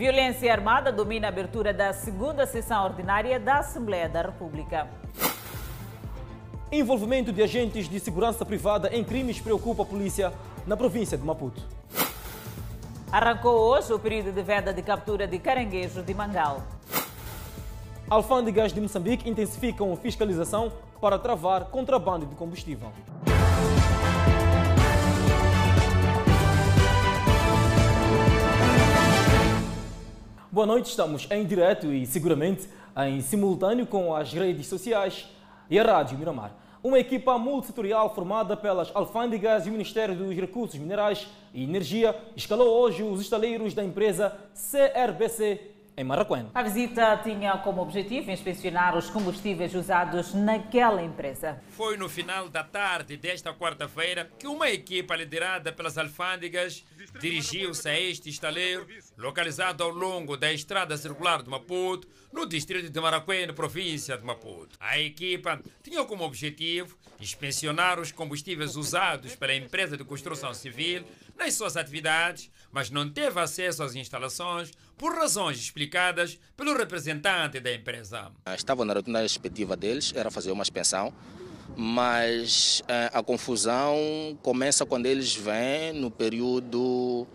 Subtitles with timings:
[0.00, 4.88] Violência armada domina a abertura da segunda sessão ordinária da Assembleia da República.
[6.72, 10.32] Envolvimento de agentes de segurança privada em crimes preocupa a polícia
[10.66, 11.60] na província de Maputo.
[13.12, 16.62] Arrancou hoje o período de venda de captura de caranguejo de Mangal.
[18.08, 22.90] Alfândegas de Moçambique intensificam fiscalização para travar contrabando de combustível.
[30.52, 32.68] Boa noite, estamos em direto e seguramente
[33.06, 35.28] em simultâneo com as redes sociais
[35.70, 36.50] e a Rádio Miramar.
[36.82, 42.66] Uma equipa multissetorial formada pelas alfândegas e o Ministério dos Recursos Minerais e Energia escalou
[42.66, 46.50] hoje os estaleiros da empresa CRBC em Marraquém.
[46.54, 51.62] A visita tinha como objetivo inspecionar os combustíveis usados naquela empresa.
[51.70, 56.84] Foi no final da tarde desta quarta-feira que uma equipa liderada pelas alfândegas
[57.20, 58.86] dirigiu-se a este estaleiro,
[59.16, 64.24] localizado ao longo da estrada circular de Maputo, no distrito de Maracué, na província de
[64.24, 64.76] Maputo.
[64.80, 71.04] A equipa tinha como objetivo inspecionar os combustíveis usados pela empresa de construção civil
[71.38, 77.72] nas suas atividades, mas não teve acesso às instalações por razões explicadas pelo representante da
[77.72, 78.30] empresa.
[78.54, 79.20] Estavam na rotina
[79.76, 81.12] deles, era fazer uma expensão,
[81.76, 83.96] mas eh, a confusão
[84.42, 87.26] começa quando eles vêm no período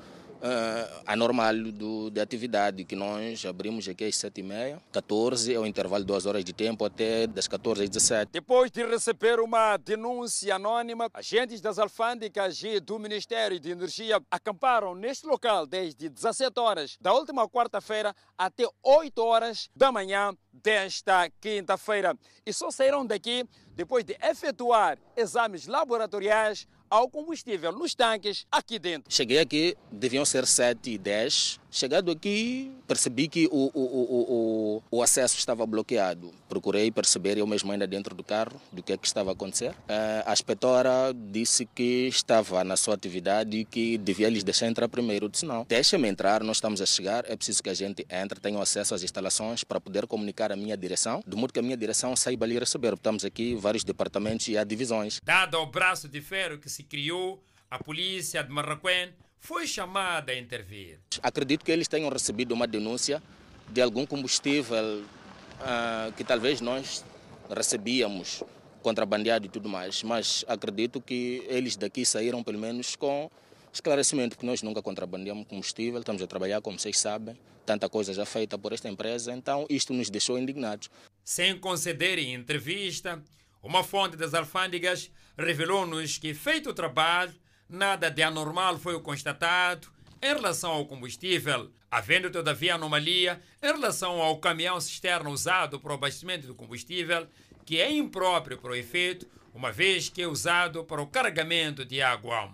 [0.46, 6.04] uh, anormal do, de atividade, que nós abrimos aqui às 7h30, 14 é o intervalo
[6.04, 10.56] de duas horas de tempo até das 14 às 17 Depois de receber uma denúncia
[10.56, 16.98] anônima, agentes das alfândegas e do Ministério de Energia acamparam neste local desde 17 horas
[17.02, 22.16] da última quarta-feira até 8 horas da manhã desta quinta-feira.
[22.46, 29.14] E só saíram daqui depois de efetuar exames laboratoriais ao combustível nos tanques aqui dentro.
[29.14, 31.60] Cheguei aqui, deviam ser 7 e 10.
[31.76, 36.32] Chegado aqui, percebi que o, o, o, o, acesso estava bloqueado.
[36.48, 39.76] Procurei perceber, eu mesmo ainda dentro do carro, do que é que estava a acontecer.
[39.90, 44.88] Eh, a inspetora disse que estava na sua atividade e que devia lhes deixar entrar
[44.88, 45.26] primeiro.
[45.26, 48.40] Eu disse, não, deixa-me entrar, nós estamos a chegar, é preciso que a gente entre,
[48.40, 51.76] tenha acesso às instalações para poder comunicar a minha direção, de modo que a minha
[51.76, 52.94] direção saiba lhe receber.
[52.94, 55.20] Estamos aqui, vários departamentos e há divisões.
[55.26, 60.38] Dado o braço de ferro que se criou, a polícia de Marraquém foi chamada a
[60.38, 61.00] intervir.
[61.22, 63.22] Acredito que eles tenham recebido uma denúncia
[63.70, 67.04] de algum combustível uh, que talvez nós
[67.50, 68.44] recebíamos
[68.82, 73.30] contrabandeado e tudo mais, mas acredito que eles daqui saíram pelo menos com
[73.74, 78.26] esclarecimento que nós nunca contrabandeamos combustível, estamos a trabalhar, como vocês sabem, tanta coisa já
[78.26, 80.90] feita por esta empresa, então isto nos deixou indignados.
[81.24, 83.22] Sem conceder entrevista,
[83.62, 87.34] uma fonte das alfândegas revelou-nos que, feito o trabalho,
[87.68, 89.88] nada de anormal foi constatado
[90.22, 95.96] em relação ao combustível, havendo todavia anomalia em relação ao caminhão cisterna usado para o
[95.96, 97.28] abastecimento do combustível,
[97.66, 102.02] que é impróprio para o efeito, uma vez que é usado para o carregamento de
[102.02, 102.52] água.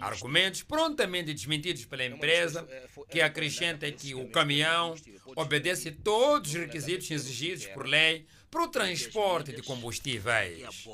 [0.00, 2.66] Argumentos prontamente desmentidos pela empresa,
[3.10, 4.94] que acrescenta que o caminhão
[5.34, 10.86] obedece todos os requisitos exigidos por lei para o transporte de combustíveis.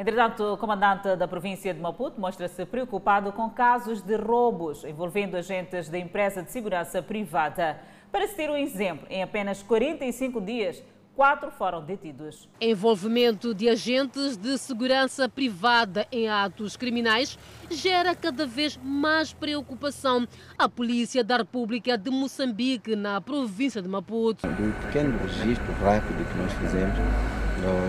[0.00, 5.90] Entretanto, o comandante da província de Maputo mostra-se preocupado com casos de roubos envolvendo agentes
[5.90, 7.78] da empresa de segurança privada.
[8.10, 10.82] Para se ter um exemplo, em apenas 45 dias,
[11.14, 12.48] quatro foram detidos.
[12.58, 17.38] Envolvimento de agentes de segurança privada em atos criminais
[17.70, 20.26] gera cada vez mais preocupação.
[20.56, 24.48] A Polícia da República de Moçambique, na província de Maputo.
[24.48, 26.96] Do pequeno registro rápido que nós fizemos,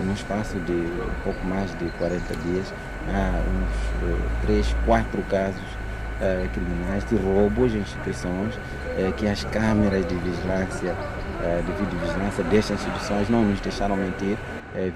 [0.04, 0.88] no espaço de
[1.24, 2.72] pouco mais de 40 dias,
[3.08, 9.44] há uns 3, eh, 4 casos uh, criminais de roubos em instituições uh, que as
[9.44, 10.94] câmeras de vigilância
[11.42, 14.36] eh, de videovigilância destas instituições não nos deixaram mentir,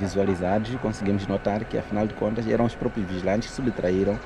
[0.01, 4.19] visualizados e conseguimos notar que, afinal de contas, eram os próprios vigilantes que subtraíram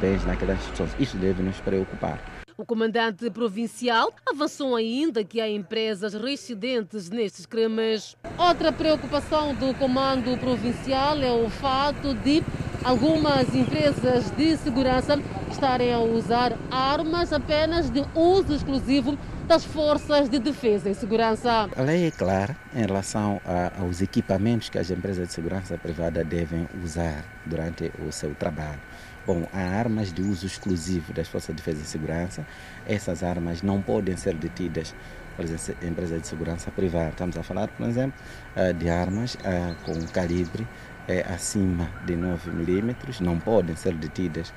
[0.00, 0.96] bens naquelas instituições.
[0.98, 2.18] Isto deve nos preocupar.
[2.60, 8.16] O comandante provincial avançou ainda que há empresas residentes nestes crimes.
[8.36, 12.42] Outra preocupação do comando provincial é o fato de
[12.82, 19.16] algumas empresas de segurança estarem a usar armas apenas de uso exclusivo
[19.46, 21.70] das forças de defesa e segurança.
[21.76, 26.24] A lei é clara em relação a, aos equipamentos que as empresas de segurança privada
[26.24, 28.80] devem usar durante o seu trabalho.
[29.28, 32.46] Bom, há armas de uso exclusivo das forças de defesa e segurança.
[32.86, 34.94] Essas armas não podem ser detidas
[35.36, 37.10] pelas empresas de segurança privada.
[37.10, 38.18] Estamos a falar, por exemplo,
[38.56, 40.66] eh, de armas eh, com calibre
[41.06, 44.50] eh, acima de 9 milímetros, não podem ser detidas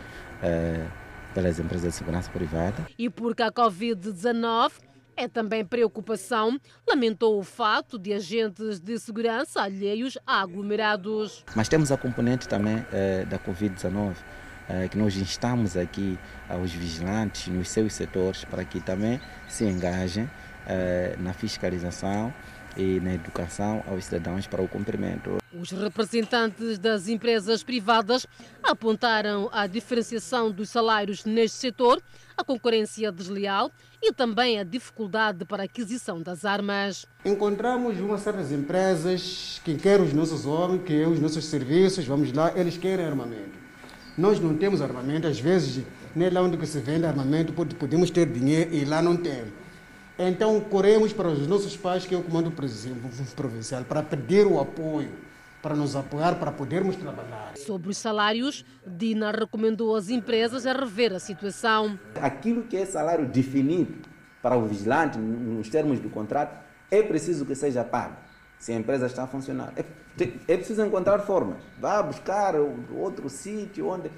[1.34, 2.88] pelas empresas de segurança privada.
[2.98, 4.72] E porque a Covid-19
[5.16, 6.60] é também preocupação.
[6.88, 11.44] Lamentou o fato de agentes de segurança alheios a aglomerados.
[11.56, 12.78] Mas temos a componente também
[13.30, 14.41] da Covid-19, eh,
[14.90, 16.18] que nós instamos aqui
[16.50, 20.30] aos vigilantes nos seus setores para que também se engajem
[20.68, 22.34] eh, na fiscalização
[22.78, 25.38] e na educação aos cidadãos para o cumprimento.
[25.54, 28.26] Os representantes das empresas privadas
[28.64, 32.02] apontaram a diferenciação dos salários neste setor,
[32.38, 33.72] a concorrência desleal
[34.02, 37.06] e também a dificuldade para a aquisição das armas.
[37.26, 42.32] Encontramos uma de empresas que querem os nossos homens, que querem os nossos serviços, vamos
[42.32, 43.61] lá, eles querem armamento.
[44.18, 45.86] Nós não temos armamento, às vezes,
[46.16, 49.50] nem lá onde se vende armamento, podemos ter dinheiro e lá não temos.
[50.20, 52.52] Então, corremos para os nossos pais, que é o Comando
[53.36, 55.10] Provincial, para pedir o apoio,
[55.64, 57.54] para nos apoiar, para podermos trabalhar.
[57.56, 61.98] Sobre os salários, Dina recomendou às empresas a rever a situação.
[62.22, 63.94] Aquilo que é salário definido
[64.42, 66.60] para o vigilante, nos termos do contrato,
[66.92, 68.18] é preciso que seja pago.
[68.62, 69.84] Se a empresa está a funcionar, é,
[70.48, 71.58] é preciso encontrar formas.
[71.80, 74.12] Vá buscar outro sítio onde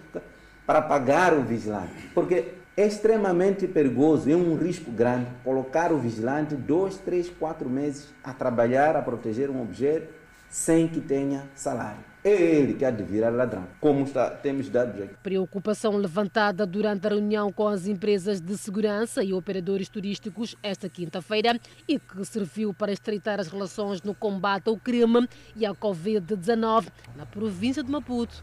[0.68, 6.56] para pagar o vigilante, porque é extremamente perigoso, é um risco grande colocar o vigilante
[6.56, 10.14] dois, três, quatro meses a trabalhar, a proteger um objeto
[10.50, 12.13] sem que tenha salário.
[12.26, 15.14] É ele que há de virar ladrão, como está, temos dados aqui.
[15.22, 21.60] Preocupação levantada durante a reunião com as empresas de segurança e operadores turísticos esta quinta-feira
[21.86, 26.88] e que serviu para estreitar as relações no combate ao crime e à Covid-19
[27.18, 28.42] na província de Maputo.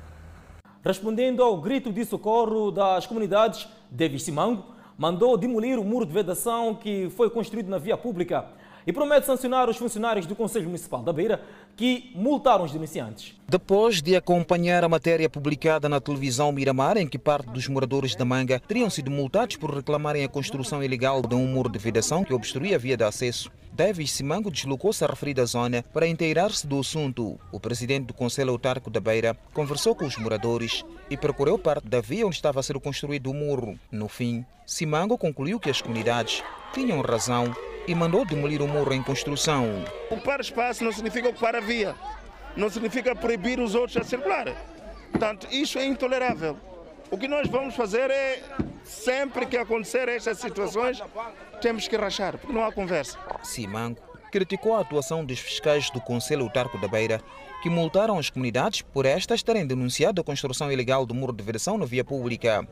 [0.84, 6.74] Respondendo ao grito de socorro das comunidades, Davis Simango mandou demolir o muro de vedação
[6.74, 8.46] que foi construído na via pública
[8.86, 11.42] e promete sancionar os funcionários do Conselho Municipal da Beira
[11.76, 13.34] que multaram os denunciantes.
[13.48, 18.24] Depois de acompanhar a matéria publicada na televisão Miramar, em que parte dos moradores da
[18.24, 22.34] Manga teriam sido multados por reclamarem a construção ilegal de um muro de vedação que
[22.34, 27.38] obstruía a via de acesso, Davis Simango deslocou-se à referida zona para inteirar-se do assunto.
[27.50, 32.00] O presidente do Conselho Autárquico da Beira conversou com os moradores e percorreu parte da
[32.00, 33.78] via onde estava a ser construído o muro.
[33.90, 36.42] No fim, Simango concluiu que as comunidades
[36.74, 37.54] tinham razão
[37.86, 39.66] e mandou demolir o muro em construção.
[40.10, 41.94] Ocupar espaço não significa ocupar a via,
[42.56, 44.46] não significa proibir os outros a circular.
[45.10, 46.56] Portanto, isso é intolerável.
[47.10, 48.42] O que nós vamos fazer é,
[48.84, 51.02] sempre que acontecer estas situações,
[51.60, 53.18] temos que rachar, porque não há conversa.
[53.42, 53.98] Simango
[54.30, 57.20] criticou a atuação dos fiscais do Conselho Autarco da Beira,
[57.62, 61.76] que multaram as comunidades por estas terem denunciado a construção ilegal do muro de vedação
[61.76, 62.66] na via pública.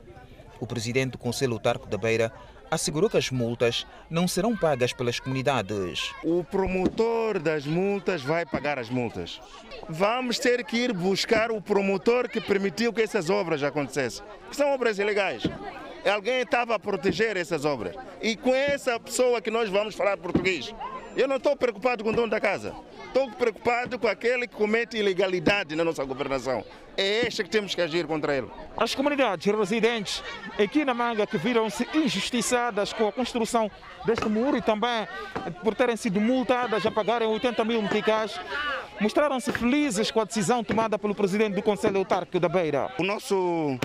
[0.60, 2.32] O presidente do Conselho Autarco da Beira
[2.70, 6.12] assegurou que as multas não serão pagas pelas comunidades.
[6.22, 9.40] O promotor das multas vai pagar as multas.
[9.88, 14.98] Vamos ter que ir buscar o promotor que permitiu que essas obras acontecessem, são obras
[14.98, 15.42] ilegais.
[16.10, 17.94] Alguém estava a proteger essas obras.
[18.22, 20.74] E com essa pessoa que nós vamos falar português,
[21.18, 22.72] eu não estou preocupado com o dono da casa.
[23.06, 26.64] Estou preocupado com aquele que comete ilegalidade na nossa governação.
[26.96, 28.46] É este que temos que agir contra ele.
[28.76, 30.22] As comunidades residentes
[30.56, 33.68] aqui na Manga que viram-se injustiçadas com a construção
[34.06, 35.08] deste muro e também
[35.64, 38.40] por terem sido multadas a pagarem 80 mil meticais,
[39.00, 42.92] mostraram-se felizes com a decisão tomada pelo presidente do Conselho Autárquico da Beira.
[42.96, 43.76] O nosso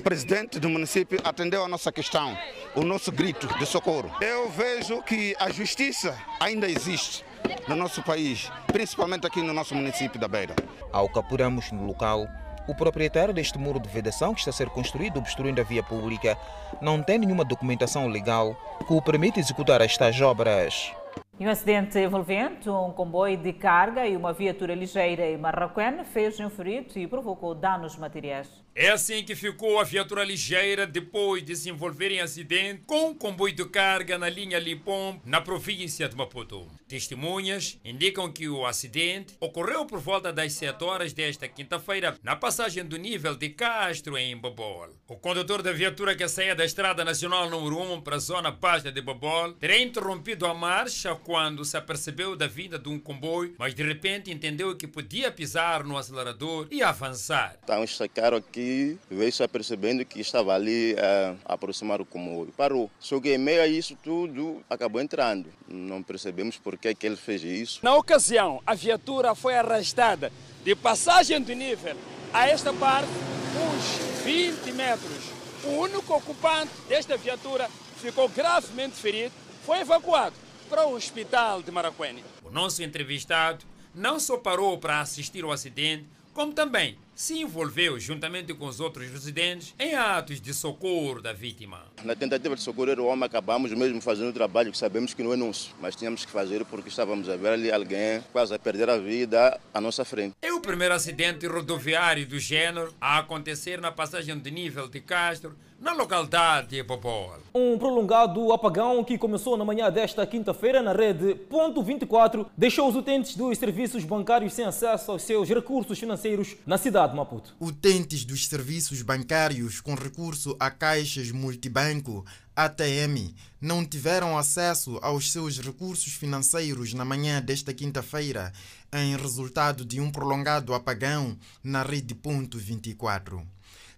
[0.00, 2.36] presidente do município atendeu a nossa questão,
[2.74, 4.10] o nosso grito de socorro.
[4.20, 7.24] Eu vejo que a justiça ainda existe
[7.68, 10.54] no nosso país, principalmente aqui no nosso município da Beira.
[10.92, 12.26] Ao capuramos no local,
[12.66, 16.38] o proprietário deste muro de vedação que está a ser construído obstruindo a via pública
[16.80, 20.92] não tem nenhuma documentação legal que o permite executar estas obras.
[21.40, 26.38] E um acidente envolvente um comboio de carga e uma viatura ligeira em Marrakech fez
[26.38, 28.50] um ferido e provocou danos materiais.
[28.74, 33.14] É assim que ficou a viatura ligeira depois de se envolver em acidente com um
[33.14, 36.66] comboio de carga na linha Lipom, na província de Maputo.
[36.86, 42.84] Testemunhas indicam que o acidente ocorreu por volta das 7 horas desta quinta-feira na passagem
[42.84, 44.88] do nível de Castro em Bobol.
[45.08, 48.92] O condutor da viatura que saía da Estrada Nacional número 1 para a zona Pasta
[48.92, 53.74] de Bobol teria interrompido a marcha quando se apercebeu da vinda de um comboio, mas
[53.74, 57.56] de repente entendeu que podia pisar no acelerador e avançar.
[57.64, 62.52] Então chegaram aqui veio se apercebendo que estava ali a aproximar o comboio.
[62.54, 62.90] Parou.
[63.00, 65.48] Só que em meio a isso tudo acabou entrando.
[65.66, 67.80] Não percebemos por que, que ele fez isso.
[67.82, 70.30] Na ocasião, a viatura foi arrastada
[70.62, 71.96] de passagem do nível
[72.30, 75.30] a esta parte uns 20 metros.
[75.64, 79.32] O único ocupante desta viatura ficou gravemente ferido,
[79.64, 80.34] foi evacuado
[80.72, 82.24] para o hospital de Maracuene.
[82.42, 83.62] O nosso entrevistado
[83.94, 89.06] não só parou para assistir ao acidente, como também se envolveu juntamente com os outros
[89.10, 91.82] residentes em atos de socorro da vítima.
[92.02, 95.34] Na tentativa de socorrer o homem, acabamos mesmo fazendo o trabalho que sabemos que não
[95.34, 98.88] é nosso, mas tínhamos que fazer porque estávamos a ver ali alguém quase a perder
[98.88, 100.34] a vida à nossa frente.
[100.40, 105.92] É primeiro acidente rodoviário do gênero a acontecer na passagem de nível de Castro, na
[105.92, 107.34] localidade de Popol.
[107.52, 112.94] Um prolongado apagão que começou na manhã desta quinta-feira na rede Ponto 24 deixou os
[112.94, 117.56] utentes dos serviços bancários sem acesso aos seus recursos financeiros na cidade de Maputo.
[117.58, 125.58] Utentes dos serviços bancários com recurso a caixas multibanco ATM não tiveram acesso aos seus
[125.58, 128.52] recursos financeiros na manhã desta quinta-feira,
[128.92, 133.42] em resultado de um prolongado apagão na rede Ponto 24.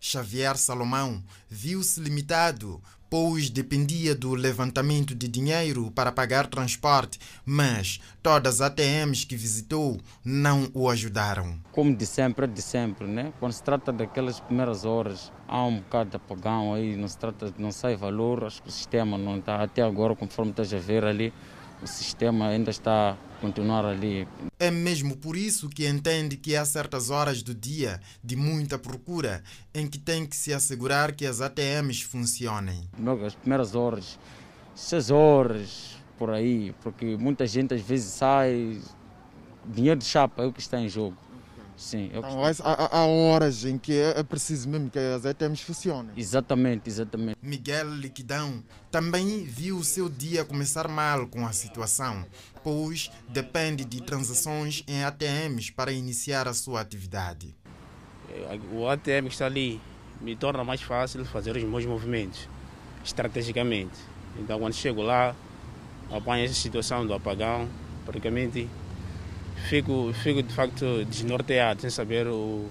[0.00, 8.60] Xavier Salomão viu-se limitado, pois dependia do levantamento de dinheiro para pagar transporte, mas todas
[8.60, 11.58] as ATMs que visitou não o ajudaram.
[11.72, 13.32] Como de sempre, é de sempre, né?
[13.40, 17.52] Quando se trata daquelas primeiras horas, há um bocado de apagão aí, não se trata,
[17.58, 21.04] não sai valor, acho que o sistema não está, até agora, conforme estás a ver
[21.04, 21.32] ali,
[21.82, 24.26] o sistema ainda está a continuar ali.
[24.58, 29.42] É mesmo por isso que entende que há certas horas do dia de muita procura
[29.74, 32.88] em que tem que se assegurar que as ATMs funcionem.
[33.26, 34.18] As primeiras horas,
[34.74, 38.80] seis horas por aí, porque muita gente às vezes sai,
[39.66, 41.16] dinheiro de chapa é o que está em jogo.
[41.76, 46.12] Sim, é então, há, há, horas em que é preciso mesmo que as ATMs funcionem.
[46.16, 47.36] Exatamente, exatamente.
[47.42, 52.24] Miguel Liquidão também viu o seu dia começar mal com a situação,
[52.62, 57.54] pois depende de transações em ATMs para iniciar a sua atividade.
[58.72, 59.80] O ATM que está ali
[60.20, 62.48] me torna mais fácil fazer os meus movimentos,
[63.04, 63.98] estrategicamente.
[64.38, 65.34] Então, quando chego lá,
[66.10, 67.68] apanho essa situação do apagão,
[68.04, 68.68] praticamente
[69.64, 72.70] fico, fico de facto desnorteado, sem saber o,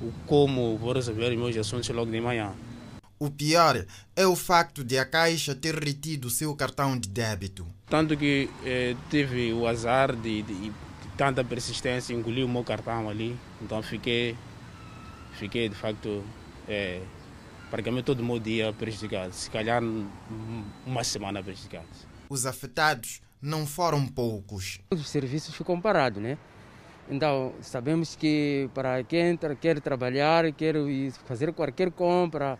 [0.00, 2.54] o como vou resolver os meus assuntos logo de manhã.
[3.18, 3.84] O pior
[4.14, 7.66] é o facto de a Caixa ter retido o seu cartão de débito.
[7.88, 10.72] Tanto que eh, tive o azar de, de, de,
[11.16, 14.36] tanta persistência, engoli o meu cartão ali, então fiquei,
[15.32, 16.22] fiquei de facto
[16.68, 17.00] eh,
[17.70, 19.82] praticamente todo o meu dia prejudicado, se calhar
[20.84, 21.86] uma semana prejudicado.
[22.28, 24.80] Os afetados não foram poucos.
[24.90, 26.38] Os serviços ficam parados, né?
[27.08, 30.74] Então, sabemos que para quem quer trabalhar, quer
[31.24, 32.58] fazer qualquer compra,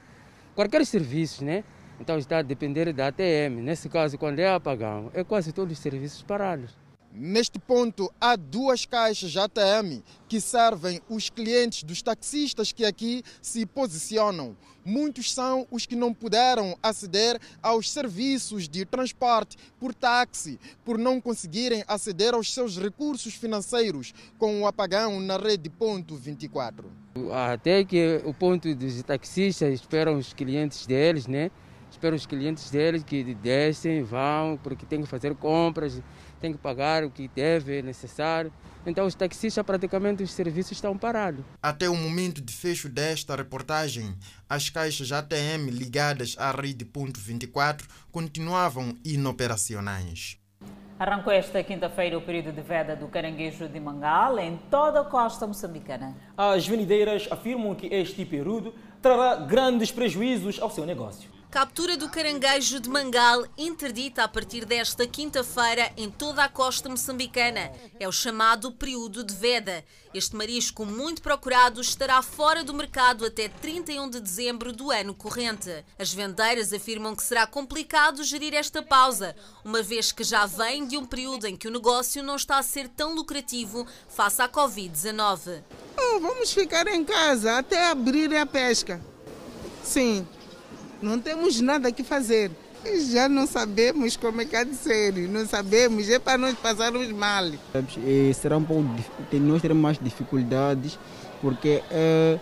[0.54, 1.64] qualquer serviço, né?
[2.00, 3.62] Então está a depender da ATM.
[3.62, 6.76] Nesse caso, quando é apagão, é quase todos os serviços parados.
[7.18, 13.64] Neste ponto, há duas caixas ATM que servem os clientes dos taxistas que aqui se
[13.64, 14.54] posicionam.
[14.84, 21.18] Muitos são os que não puderam aceder aos serviços de transporte por táxi, por não
[21.18, 26.84] conseguirem aceder aos seus recursos financeiros com o apagão na rede Ponto 24.
[27.32, 31.50] Até que o ponto dos taxistas esperam os clientes deles, né?
[31.90, 36.02] Esperam os clientes deles que descem, vão, porque tem que fazer compras
[36.46, 38.52] tem que pagar o que deve, é necessário.
[38.86, 41.44] Então, os taxistas, praticamente, os serviços estão parados.
[41.60, 44.14] Até o momento de fecho desta reportagem,
[44.48, 50.38] as caixas ATM ligadas à rede Ponto 24 continuavam inoperacionais.
[50.98, 55.46] Arrancou esta quinta-feira o período de veda do caranguejo de Mangal em toda a costa
[55.46, 56.16] moçambicana.
[56.36, 58.72] As venideiras afirmam que este período
[59.02, 61.35] trará grandes prejuízos ao seu negócio.
[61.56, 67.72] Captura do caranguejo de Mangal interdita a partir desta quinta-feira em toda a costa moçambicana.
[67.98, 69.82] É o chamado período de veda.
[70.12, 75.82] Este marisco muito procurado estará fora do mercado até 31 de dezembro do ano corrente.
[75.98, 79.34] As vendeiras afirmam que será complicado gerir esta pausa,
[79.64, 82.62] uma vez que já vem de um período em que o negócio não está a
[82.62, 85.62] ser tão lucrativo face à Covid-19.
[85.96, 89.00] Oh, vamos ficar em casa até abrir a pesca.
[89.82, 90.26] Sim,
[91.02, 92.50] não temos nada que fazer.
[93.10, 97.10] Já não sabemos como é que há de ser, não sabemos, é para nós passarmos
[97.10, 97.44] mal.
[98.06, 98.84] E será um pouco,
[99.32, 100.96] nós teremos mais dificuldades,
[101.40, 102.38] porque é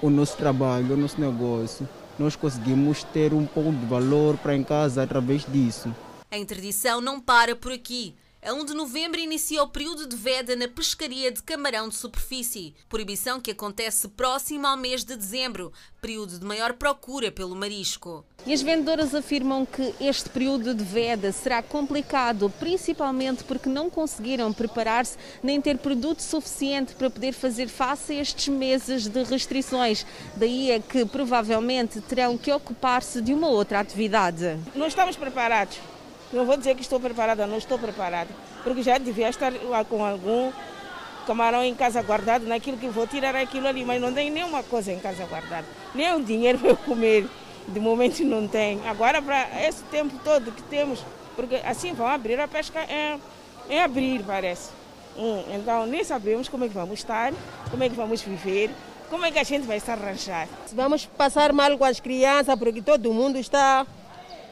[0.00, 1.88] o nosso trabalho, o nosso negócio.
[2.18, 5.92] Nós conseguimos ter um pouco de valor para em casa através disso.
[6.30, 8.14] A interdição não para por aqui.
[8.42, 12.74] A 1 de novembro inicia o período de veda na pescaria de camarão de superfície,
[12.88, 15.70] proibição que acontece próximo ao mês de dezembro,
[16.00, 18.24] período de maior procura pelo marisco.
[18.46, 24.54] E as vendedoras afirmam que este período de veda será complicado, principalmente porque não conseguiram
[24.54, 30.06] preparar-se nem ter produto suficiente para poder fazer face a estes meses de restrições.
[30.34, 34.58] Daí é que provavelmente terão que ocupar-se de uma outra atividade.
[34.74, 35.78] Não estamos preparados.
[36.32, 38.30] Não vou dizer que estou preparada, não estou preparada,
[38.62, 39.52] porque já devia estar
[39.88, 40.52] com algum
[41.26, 44.92] camarão em casa guardado, naquilo que vou tirar aquilo ali, mas não tem nenhuma coisa
[44.92, 45.66] em casa guardada.
[45.94, 47.28] Nem um dinheiro para comer,
[47.66, 48.80] de momento não tem.
[48.88, 53.20] Agora, para esse tempo todo que temos, porque assim vão abrir a pesca em,
[53.72, 54.70] em abril, parece.
[55.16, 57.32] Hum, então, nem sabemos como é que vamos estar,
[57.70, 58.70] como é que vamos viver,
[59.08, 60.48] como é que a gente vai se arranjar.
[60.72, 63.84] Vamos passar mal com as crianças, porque todo mundo está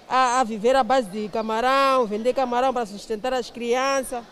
[0.09, 4.25] a, a viver à base de camarão, vender camarão para sustentar as crianças.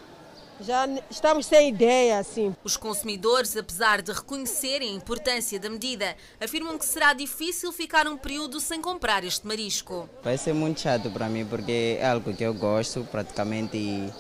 [0.59, 2.54] Já estamos sem ideia, assim.
[2.64, 8.16] Os consumidores, apesar de reconhecerem a importância da medida, afirmam que será difícil ficar um
[8.16, 10.09] período sem comprar este marisco.
[10.25, 13.76] Vai ser muito chato para mim, porque é algo que eu gosto praticamente.
[13.76, 14.11] E,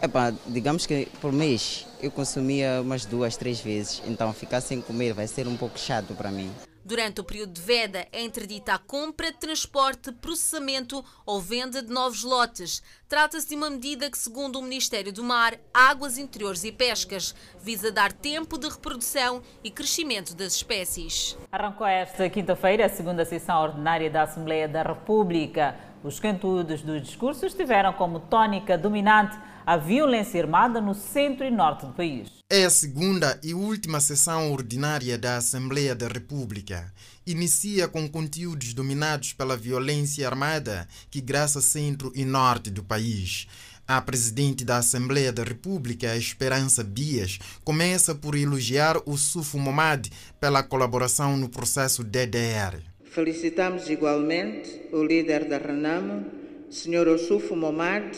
[0.00, 5.12] epa, digamos que por mês eu consumia umas duas, três vezes, então ficar sem comer
[5.12, 6.52] vai ser um pouco chato para mim.
[6.84, 12.24] Durante o período de veda é interdita a compra, transporte, processamento ou venda de novos
[12.24, 12.82] lotes.
[13.08, 17.92] Trata-se de uma medida que, segundo o Ministério do Mar, Águas Interiores e Pescas, visa
[17.92, 21.36] dar tempo de reprodução e crescimento das espécies.
[21.52, 25.76] Arrancou esta quinta-feira a segunda sessão ordinária da Assembleia da República.
[26.02, 29.36] Os conteúdos dos discursos tiveram como tónica dominante
[29.70, 32.28] a violência armada no centro e norte do país.
[32.50, 36.92] É a segunda e última sessão ordinária da Assembleia da República.
[37.24, 43.46] Inicia com conteúdos dominados pela violência armada que graça centro e norte do país.
[43.86, 50.08] A presidente da Assembleia da República, Esperança Bias, começa por elogiar o Sufo Momad
[50.40, 52.82] pela colaboração no processo DDR.
[53.04, 56.26] Felicitamos igualmente o líder da Renamo,
[56.70, 57.08] Sr.
[57.08, 58.16] Osufo Momad,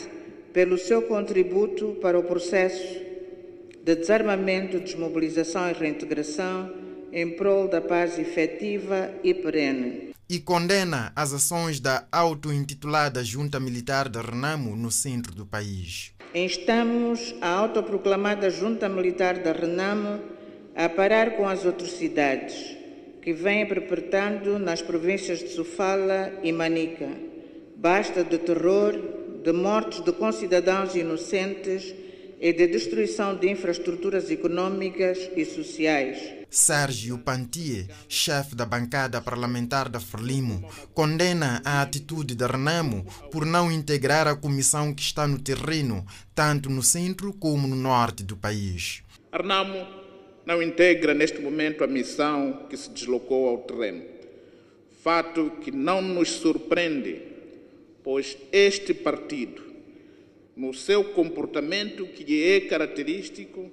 [0.53, 3.01] pelo seu contributo para o processo
[3.83, 6.71] de desarmamento, desmobilização e reintegração
[7.11, 10.13] em prol da paz efetiva e perene.
[10.29, 16.13] E condena as ações da auto-intitulada Junta Militar da Renamo no centro do país.
[16.33, 20.21] Instamos a autoproclamada Junta Militar da Renamo
[20.75, 22.77] a parar com as atrocidades
[23.21, 27.07] que vem perpetrando nas províncias de Sofala e Manica.
[27.75, 28.95] Basta de terror,
[29.43, 31.93] de mortes de concidadãos inocentes
[32.39, 36.17] e de destruição de infraestruturas econômicas e sociais.
[36.49, 43.71] Sérgio Pantier, chefe da bancada parlamentar da Frelimo, condena a atitude da Renamo por não
[43.71, 49.03] integrar a comissão que está no terreno, tanto no centro como no norte do país.
[49.31, 49.85] A Renamo
[50.45, 54.03] não integra neste momento a missão que se deslocou ao terreno.
[55.03, 57.32] Fato que não nos surpreende
[58.03, 59.63] pois este partido,
[60.55, 63.71] no seu comportamento que lhe é característico,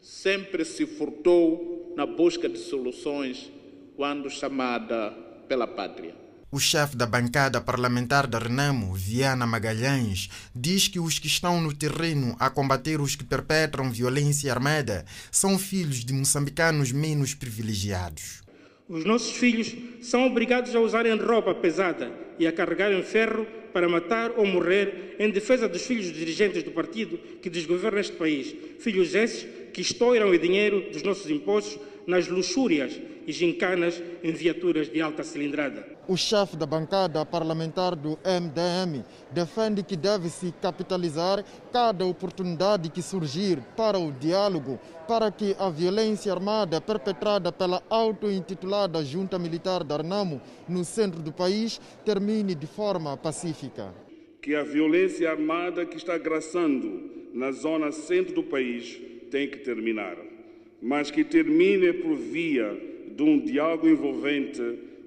[0.00, 3.50] sempre se furtou na busca de soluções
[3.96, 5.10] quando chamada
[5.48, 6.14] pela pátria.
[6.52, 11.72] O chefe da bancada parlamentar da Renamo, Viana Magalhães, diz que os que estão no
[11.72, 18.42] terreno a combater os que perpetram violência armada são filhos de moçambicanos menos privilegiados.
[18.88, 24.32] Os nossos filhos são obrigados a usarem roupa pesada e a carregarem ferro para matar
[24.36, 28.54] ou morrer em defesa dos filhos dos dirigentes do partido que desgoverna este país.
[28.78, 34.90] Filhos esses que estouram o dinheiro dos nossos impostos nas luxúrias e gincanas em viaturas
[34.90, 35.86] de alta cilindrada.
[36.08, 43.58] O chefe da bancada parlamentar do MDM defende que deve-se capitalizar cada oportunidade que surgir
[43.76, 50.40] para o diálogo, para que a violência armada perpetrada pela auto-intitulada Junta Militar da Arnamo
[50.68, 53.94] no centro do país termine de forma pacífica.
[54.42, 58.98] Que a violência armada que está graçando na zona centro do país
[59.30, 60.16] tem que terminar
[60.80, 62.89] mas que termine por via
[63.20, 64.62] de um diálogo envolvente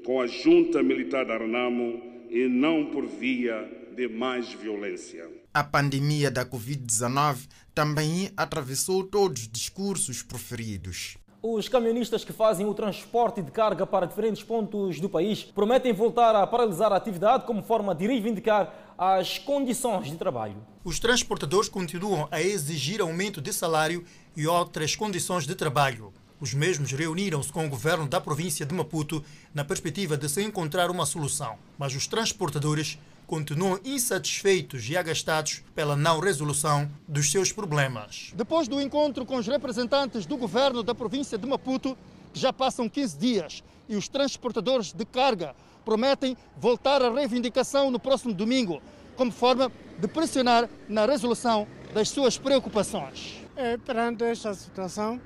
[0.05, 1.99] com a junta militar da Renamo
[2.29, 5.27] e não por via de mais violência.
[5.51, 11.17] A pandemia da Covid-19 também atravessou todos os discursos proferidos.
[11.41, 16.35] Os caminhonistas que fazem o transporte de carga para diferentes pontos do país prometem voltar
[16.35, 20.57] a paralisar a atividade como forma de reivindicar as condições de trabalho.
[20.83, 24.05] Os transportadores continuam a exigir aumento de salário
[24.37, 26.13] e outras condições de trabalho.
[26.39, 30.91] Os mesmos reuniram-se com o governo da província de Maputo na perspectiva de se encontrar
[30.91, 38.31] uma solução, mas os transportadores continuam insatisfeitos e agastados pela não resolução dos seus problemas.
[38.35, 41.97] Depois do encontro com os representantes do governo da província de Maputo,
[42.33, 48.33] já passam 15 dias e os transportadores de carga prometem voltar à reivindicação no próximo
[48.33, 48.81] domingo,
[49.15, 53.41] como forma de pressionar na resolução das suas preocupações.
[53.55, 55.21] É, perante esta situação,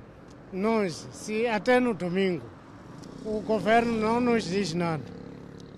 [0.52, 2.44] nós, se até no domingo
[3.24, 5.02] o governo não nos diz nada,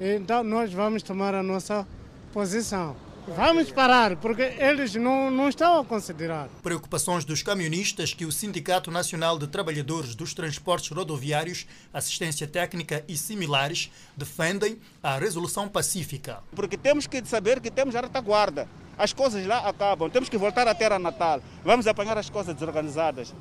[0.01, 1.87] então nós vamos tomar a nossa
[2.33, 2.97] posição.
[3.37, 6.49] Vamos parar, porque eles não, não estão a considerar.
[6.63, 13.17] Preocupações dos camionistas que o Sindicato Nacional de Trabalhadores dos Transportes Rodoviários, Assistência Técnica e
[13.17, 16.39] similares defendem a resolução pacífica.
[16.57, 18.67] Porque temos que saber que temos a retaguarda.
[18.99, 21.41] As coisas lá acabam, temos que voltar à terra natal.
[21.65, 23.33] Vamos apanhar as coisas desorganizadas.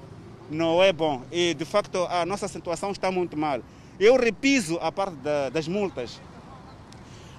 [0.49, 3.61] Não é bom e, de facto, a nossa situação está muito mal.
[3.99, 6.19] Eu repiso a parte da, das multas.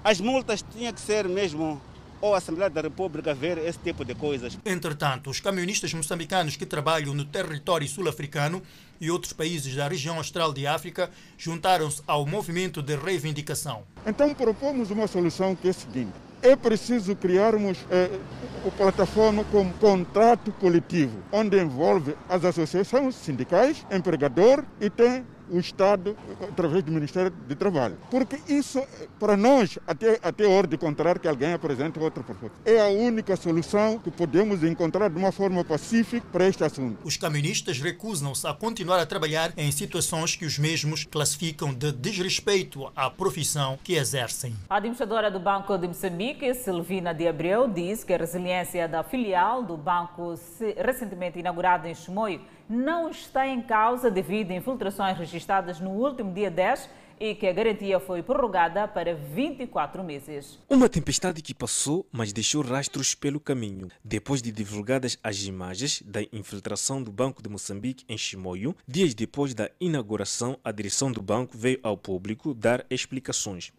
[0.05, 1.81] As multas tinham que ser mesmo
[2.21, 4.59] ou a Assembleia da República ver esse tipo de coisas.
[4.65, 8.63] Entretanto, os camionistas moçambicanos que trabalham no território sul-africano
[9.01, 13.85] e outros países da região austral de África juntaram-se ao movimento de reivindicação.
[14.07, 16.30] Então propomos uma solução que é a seguinte.
[16.43, 18.19] É preciso criarmos eh,
[18.63, 26.17] uma plataforma com contrato coletivo, onde envolve as associações sindicais, empregador e tem o Estado
[26.43, 27.97] através do Ministério do Trabalho.
[28.11, 28.83] Porque isso,
[29.19, 33.37] para nós, até, até hora de encontrar que alguém apresente outra proposta, é a única
[33.37, 36.99] solução que podemos encontrar de uma forma pacífica para este assunto.
[37.05, 42.91] Os caministas recusam-se a continuar a trabalhar em situações que os mesmos classificam de desrespeito
[42.95, 44.55] à profissão que exercem.
[44.69, 49.63] A administradora do Banco de Moçambique, Silvina de Abreu, diz que a resiliência da filial
[49.63, 50.35] do banco
[50.77, 56.49] recentemente inaugurada em Chimoio não está em causa devido a infiltrações registradas no último dia
[56.49, 60.59] 10 e que a garantia foi prorrogada para 24 meses.
[60.71, 63.89] Uma tempestade que passou, mas deixou rastros pelo caminho.
[64.03, 69.53] Depois de divulgadas as imagens da infiltração do Banco de Moçambique em Chimoio, dias depois
[69.53, 73.73] da inauguração, a direção do banco veio ao público dar explicações.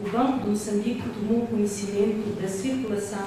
[0.00, 3.26] O Banco de Moçambique tomou conhecimento da circulação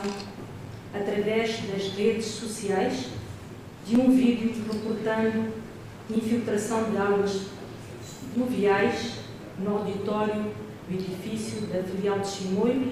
[0.93, 3.09] através das redes sociais
[3.91, 5.51] de um vídeo reportando
[6.09, 7.47] infiltração de águas
[8.33, 9.15] pluviais
[9.59, 10.45] no auditório
[10.87, 12.89] do edifício da filial de Chimoio,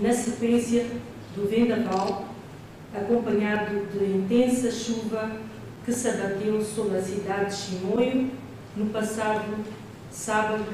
[0.00, 0.86] na sequência
[1.34, 2.28] do vendaval,
[2.94, 5.32] acompanhado de intensa chuva
[5.84, 8.30] que se abateu sobre a cidade de Chimoio
[8.76, 9.52] no passado
[10.12, 10.64] sábado,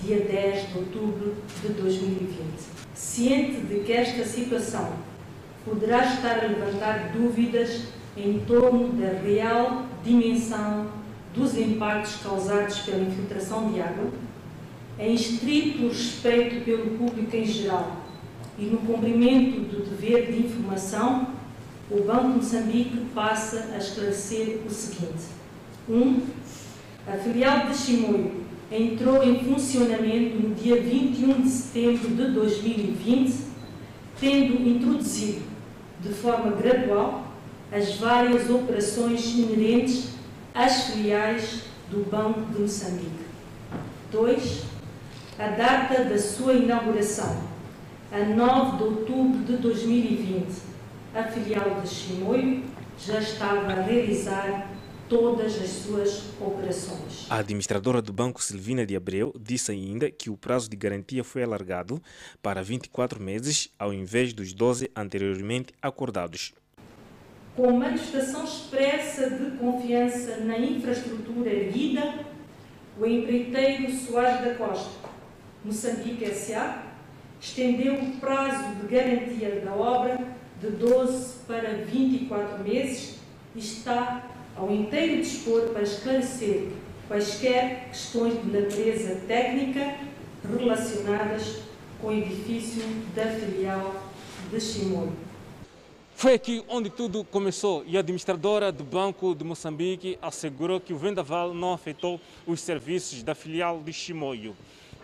[0.00, 2.38] dia 10 de outubro de 2020.
[2.94, 4.92] Ciente de que esta situação
[5.64, 10.86] poderá estar a levantar dúvidas em torno da real dimensão
[11.34, 14.10] dos impactos causados pela infiltração de água,
[14.98, 18.02] em estrito respeito pelo público em geral
[18.58, 21.28] e no cumprimento do dever de informação,
[21.90, 25.24] o Banco de Moçambique passa a esclarecer o seguinte.
[25.88, 25.94] 1.
[25.94, 26.20] Um,
[27.06, 28.32] a filial de Chimoio
[28.70, 33.34] entrou em funcionamento no dia 21 de setembro de 2020,
[34.20, 35.42] tendo introduzido
[36.00, 37.21] de forma gradual
[37.72, 40.10] as várias operações inerentes
[40.54, 43.24] às filiais do Banco de Moçambique.
[44.10, 44.64] 2.
[45.38, 47.42] A data da sua inauguração,
[48.12, 50.46] a 9 de outubro de 2020,
[51.14, 52.62] a filial de Chimoio
[52.98, 54.70] já estava a realizar
[55.08, 57.26] todas as suas operações.
[57.30, 61.42] A administradora do Banco Silvina de Abreu disse ainda que o prazo de garantia foi
[61.42, 62.02] alargado
[62.42, 66.52] para 24 meses, ao invés dos 12 anteriormente acordados
[67.56, 72.14] com manifestação expressa de confiança na infraestrutura erguida,
[72.98, 75.08] o empreiteiro Soares da Costa,
[75.64, 76.82] Moçambique S.A.,
[77.40, 80.18] estendeu o prazo de garantia da obra
[80.60, 83.18] de 12 para 24 meses
[83.54, 86.68] e está ao inteiro dispor para esclarecer
[87.08, 89.96] quaisquer questões de natureza técnica
[90.56, 91.62] relacionadas
[92.00, 92.82] com o edifício
[93.14, 94.02] da filial
[94.50, 95.12] de Chimoio.
[96.22, 100.96] Foi aqui onde tudo começou e a administradora do Banco de Moçambique assegurou que o
[100.96, 104.54] vendaval não afetou os serviços da filial de Chimoio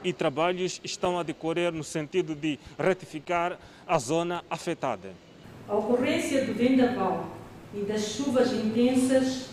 [0.05, 5.11] e trabalhos estão a decorrer no sentido de retificar a zona afetada.
[5.69, 7.27] A ocorrência do vendaval
[7.75, 9.49] e das chuvas intensas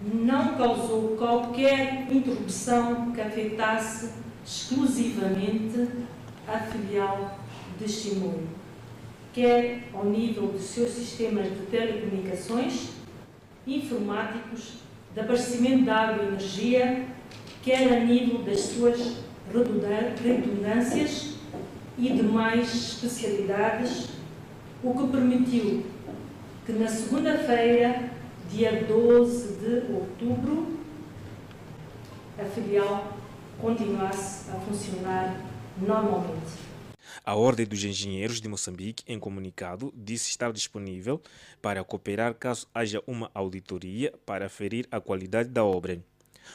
[0.00, 4.12] não causou qualquer interrupção que afetasse
[4.46, 5.88] exclusivamente
[6.46, 7.40] a filial
[7.76, 8.55] de Chimoio
[9.36, 12.88] quer ao nível dos seus sistemas de telecomunicações,
[13.66, 14.78] informáticos,
[15.12, 17.04] de abastecimento de água e energia,
[17.62, 19.18] quer a nível das suas
[19.52, 21.34] redundâncias
[21.98, 24.08] e demais especialidades,
[24.82, 25.84] o que permitiu
[26.64, 28.10] que na segunda-feira,
[28.50, 30.78] dia 12 de outubro,
[32.38, 33.18] a filial
[33.60, 35.42] continuasse a funcionar
[35.78, 36.65] normalmente.
[37.28, 41.20] A Ordem dos Engenheiros de Moçambique, em comunicado, disse estar disponível
[41.60, 46.00] para cooperar caso haja uma auditoria para aferir a qualidade da obra.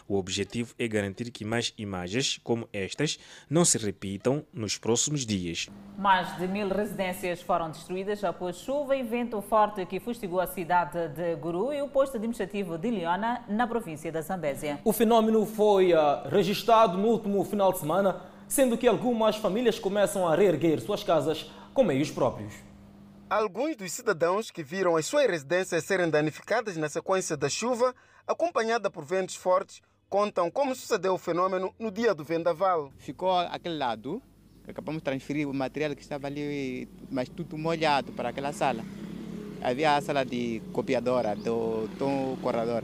[0.07, 5.67] O objetivo é garantir que mais imagens como estas não se repitam nos próximos dias.
[5.97, 11.09] Mais de mil residências foram destruídas após chuva e vento forte que fustigou a cidade
[11.09, 14.79] de Guru e o posto administrativo de Liona, na província da Zambésia.
[14.85, 20.27] O fenômeno foi uh, registrado no último final de semana, sendo que algumas famílias começam
[20.27, 22.53] a reerguer suas casas com meios próprios.
[23.29, 27.95] Alguns dos cidadãos que viram as suas residências serem danificadas na sequência da chuva,
[28.27, 32.91] acompanhada por ventos fortes, contam como sucedeu o fenômeno no dia do vendaval.
[32.97, 34.21] Ficou aquele lado,
[34.67, 38.83] acabamos de transferir o material que estava ali, mas tudo molhado para aquela sala.
[39.61, 42.83] Havia a sala de copiadora do Tom Corredor.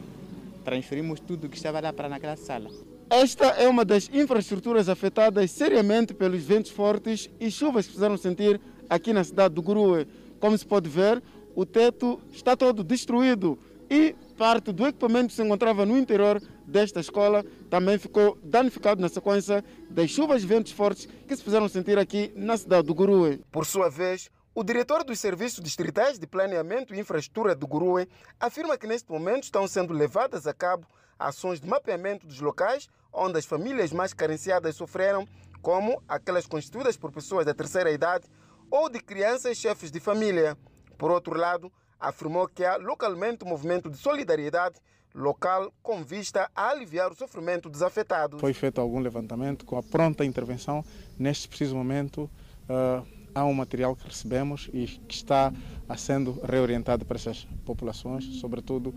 [0.63, 2.69] Transferimos tudo que estava lá para naquela sala.
[3.09, 8.59] Esta é uma das infraestruturas afetadas seriamente pelos ventos fortes e chuvas que fizeram sentir
[8.89, 10.05] aqui na cidade do Gurue.
[10.41, 11.23] Como se pode ver,
[11.55, 13.57] o teto está todo destruído
[13.89, 19.07] e parte do equipamento que se encontrava no interior desta escola também ficou danificado na
[19.07, 23.41] sequência das chuvas e ventos fortes que se fizeram sentir aqui na cidade do Gurue.
[23.49, 28.77] Por sua vez, o diretor dos Serviços Distritais de Planeamento e Infraestrutura do Gurue afirma
[28.77, 30.85] que neste momento estão sendo levadas a cabo
[31.17, 35.27] ações de mapeamento dos locais onde as famílias mais carenciadas sofreram,
[35.61, 38.25] como aquelas constituídas por pessoas da terceira idade
[38.69, 40.57] ou de crianças chefes de família.
[40.97, 44.79] Por outro lado, afirmou que há localmente um movimento de solidariedade
[45.13, 48.39] local com vista a aliviar o sofrimento dos afetados.
[48.39, 50.85] Foi feito algum levantamento com a pronta intervenção.
[51.17, 52.29] Neste preciso momento,
[52.69, 55.51] uh, há um material que recebemos e que está
[55.89, 58.93] a sendo reorientado para essas populações, sobretudo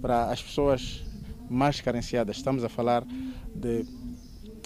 [0.00, 1.04] para as pessoas
[1.48, 2.36] mais carenciadas.
[2.36, 3.04] Estamos a falar
[3.54, 3.86] de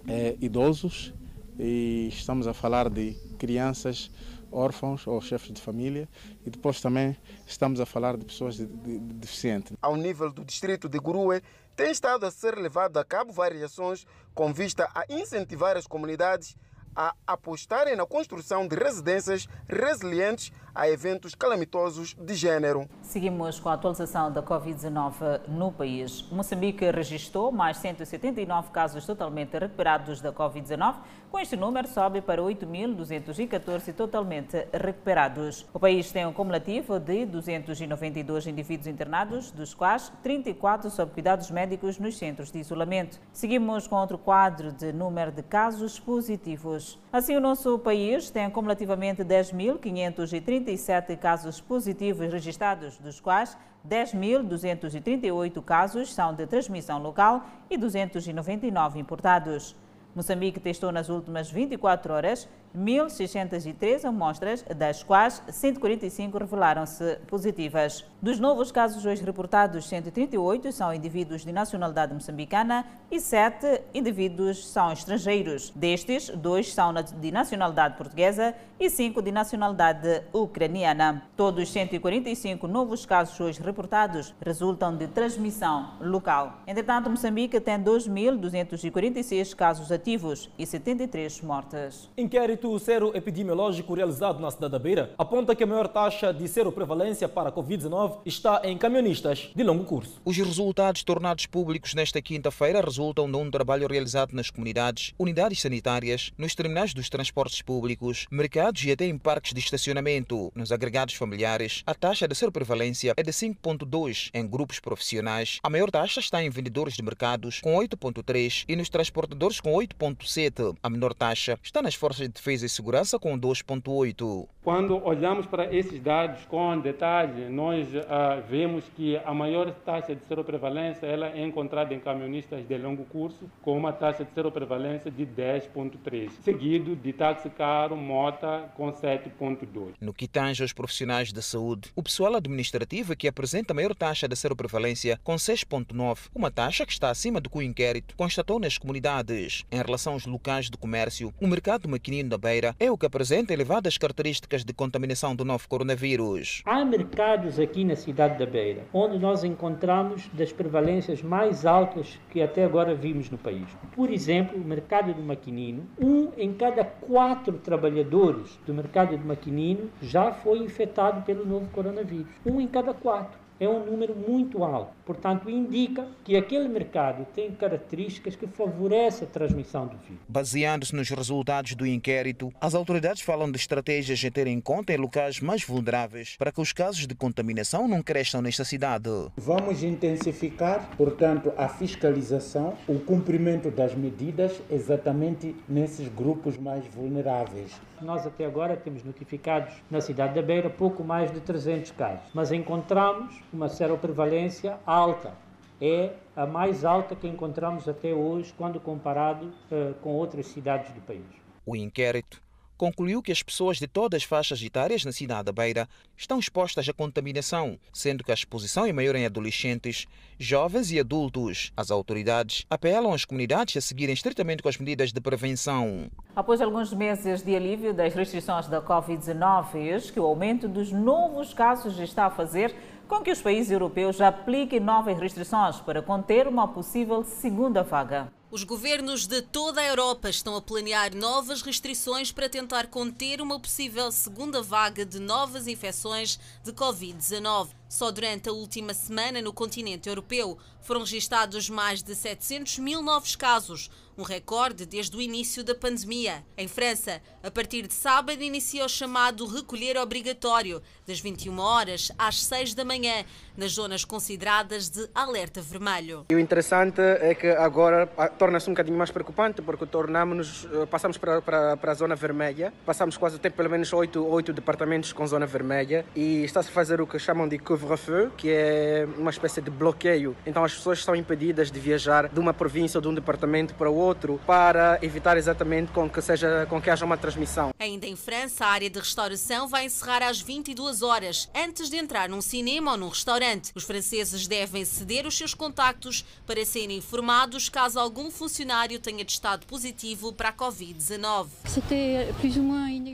[0.07, 1.12] eh, idosos
[1.59, 4.11] e estamos a falar de crianças
[4.51, 6.09] órfãos ou chefes de família
[6.45, 9.77] e depois também estamos a falar de pessoas de, de, de deficientes.
[9.83, 11.43] Ao nível do distrito de Gurue,
[11.77, 16.57] tem estado a ser levado a cabo várias ações com vista a incentivar as comunidades
[16.98, 22.88] a apostarem na construção de residências resilientes a eventos calamitosos de género.
[23.02, 26.22] Seguimos com a atualização da Covid-19 no país.
[26.30, 30.96] Moçambique registrou mais 179 casos totalmente recuperados da Covid-19.
[31.30, 35.66] Com este número, sobe para 8.214 totalmente recuperados.
[35.74, 41.98] O país tem um cumulativo de 292 indivíduos internados, dos quais 34 sob cuidados médicos
[41.98, 43.18] nos centros de isolamento.
[43.32, 46.88] Seguimos com outro quadro de número de casos positivos.
[47.12, 53.57] Assim, o nosso país tem cumulativamente 10.537 casos positivos registrados, dos quais
[53.88, 59.74] 10.238 casos são de transmissão local e 299 importados.
[60.14, 68.04] Moçambique testou nas últimas 24 horas 1.603 amostras, das quais 145 revelaram-se positivas.
[68.20, 74.92] Dos novos casos hoje reportados, 138 são indivíduos de nacionalidade moçambicana e 7 indivíduos são
[74.92, 75.70] estrangeiros.
[75.74, 81.22] Destes, dois são de nacionalidade portuguesa e 5 de nacionalidade ucraniana.
[81.37, 86.61] Todos os 145 novos casos hoje reportados resultam de transmissão local.
[86.66, 92.09] Entretanto, Moçambique tem 2.246 casos ativos e 73 mortes.
[92.16, 96.47] Inquérito o sero epidemiológico realizado na cidade da Beira aponta que a maior taxa de
[96.49, 100.21] seroprevalência para a Covid-19 está em camionistas de longo curso.
[100.25, 106.33] Os resultados tornados públicos nesta quinta-feira resultam de um trabalho realizado nas comunidades, unidades sanitárias,
[106.37, 110.53] nos terminais dos transportes públicos, mercados e até em parques de estacionamento.
[110.55, 115.59] Nos agregados familiares, a taxa de seroprevalência é de 5,2 em grupos profissionais.
[115.62, 120.77] A maior taxa está em vendedores de mercados, com 8,3 e nos transportadores, com 8,7.
[120.83, 124.48] A menor taxa está nas forças de defesa e segurança com 2,8.
[124.62, 130.22] Quando olhamos para esses dados com detalhe, nós uh, vemos que a maior taxa de
[130.26, 135.24] seroprevalência ela é encontrada em camionistas de longo curso, com uma taxa de seroprevalência de
[135.24, 139.94] 10,3, seguido de táxi caro, mota, com 7,2.
[140.00, 143.94] No que tange aos profissionais da saúde, o pessoal administrativo é que apresenta a maior
[143.94, 148.58] taxa de seroprevalência, com 6,9, uma taxa que está acima do que o inquérito constatou
[148.58, 149.64] nas comunidades.
[149.70, 153.53] Em relação aos locais de comércio, o mercado maquinino da Beira é o que apresenta
[153.53, 156.62] elevadas características de contaminação do novo coronavírus.
[156.64, 162.40] Há mercados aqui na cidade da Beira onde nós encontramos das prevalências mais altas que
[162.40, 163.66] até agora vimos no país.
[163.94, 169.90] Por exemplo, o mercado do maquinino, um em cada quatro trabalhadores do mercado do maquinino
[170.01, 172.27] já foi infectado pelo novo coronavírus.
[172.44, 173.38] Um em cada quatro.
[173.61, 174.92] É um número muito alto.
[175.05, 180.23] Portanto, indica que aquele mercado tem características que favorecem a transmissão do vírus.
[180.29, 184.97] Baseando-se nos resultados do inquérito, as autoridades falam de estratégias a ter em conta em
[184.97, 189.09] locais mais vulneráveis para que os casos de contaminação não cresçam nesta cidade.
[189.37, 197.73] Vamos intensificar, portanto, a fiscalização, o cumprimento das medidas exatamente nesses grupos mais vulneráveis.
[198.01, 202.53] Nós até agora temos notificados na cidade da Beira pouco mais de 300 casos, mas
[202.53, 205.32] encontramos uma seroprevalência alta.
[205.80, 211.00] É a mais alta que encontramos até hoje quando comparado uh, com outras cidades do
[211.00, 211.24] país.
[211.64, 212.42] O inquérito
[212.78, 216.88] concluiu que as pessoas de todas as faixas etárias na cidade da Beira estão expostas
[216.88, 220.06] à contaminação, sendo que a exposição é maior em adolescentes,
[220.38, 221.72] jovens e adultos.
[221.76, 226.08] As autoridades apelam às comunidades a seguirem estritamente com as medidas de prevenção.
[226.37, 231.52] Após alguns meses de alívio das restrições da Covid-19, eis que o aumento dos novos
[231.52, 232.72] casos está a fazer
[233.09, 238.38] com que os países europeus apliquem novas restrições para conter uma possível segunda vaga.
[238.50, 243.61] Os governos de toda a Europa estão a planear novas restrições para tentar conter uma
[243.61, 247.68] possível segunda vaga de novas infecções de Covid-19.
[247.88, 253.34] Só durante a última semana no continente europeu foram registados mais de 700 mil novos
[253.34, 256.44] casos, um recorde desde o início da pandemia.
[256.56, 262.42] Em França, a partir de sábado inicia o chamado recolher obrigatório, das 21 horas às
[262.44, 263.24] 6 da manhã,
[263.56, 266.26] nas zonas consideradas de alerta vermelho.
[266.30, 268.06] E o interessante é que agora
[268.38, 272.72] torna-se um bocadinho mais preocupante, porque tornamos eh, passamos para, para, para a zona vermelha,
[272.87, 276.72] passamos quase o tempo, pelo menos oito, oito departamentos com zona vermelha, e está-se a
[276.72, 280.37] fazer o que chamam de couvre-feu, que é uma espécie de bloqueio.
[280.46, 283.90] Então as pessoas estão impedidas de viajar de uma província ou de um departamento para
[283.90, 287.72] outro, para evitar exatamente com que, seja, com que haja uma transmissão.
[287.79, 292.29] Ainda em França, a área de restauração vai encerrar às 22 horas, antes de entrar
[292.29, 293.72] num cinema ou num restaurante.
[293.74, 299.67] Os franceses devem ceder os seus contactos para serem informados caso algum funcionário tenha testado
[299.67, 301.49] positivo para a Covid-19.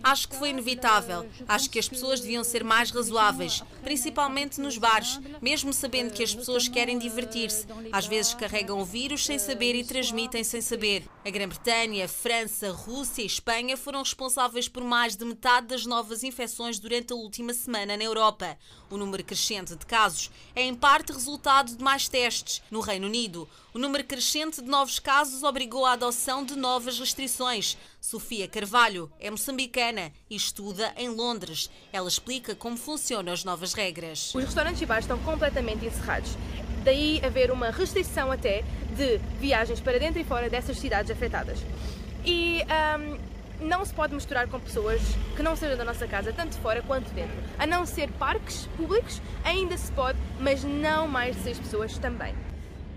[0.02, 1.28] Acho que foi inevitável.
[1.48, 6.34] Acho que as pessoas deviam ser mais razoáveis, principalmente nos bares, mesmo sabendo que as
[6.34, 7.66] pessoas querem divertir-se.
[7.92, 11.04] Às vezes carregam o vírus sem saber e transmitem sem saber.
[11.24, 16.78] A Grã-Bretanha, França, Rússia e Espanha foram responsáveis por mais de metade das novas infecções
[16.78, 18.58] durante a última semana na Europa.
[18.90, 22.62] O número crescente de casos é em parte resultado de mais testes.
[22.70, 27.76] No Reino Unido, o número crescente de novos casos obrigou à adoção de novas restrições.
[28.00, 31.68] Sofia Carvalho é moçambicana e estuda em Londres.
[31.92, 34.32] Ela explica como funcionam as novas regras.
[34.32, 36.36] Os restaurantes e bares estão completamente encerrados.
[36.84, 38.62] Daí haver uma restrição até
[38.96, 41.58] de viagens para dentro e fora dessas cidades afetadas.
[42.24, 42.60] E
[43.00, 45.00] um, não se pode misturar com pessoas
[45.34, 47.34] que não sejam da nossa casa, tanto fora quanto dentro.
[47.58, 52.53] A não ser parques públicos, ainda se pode, mas não mais de seis pessoas também.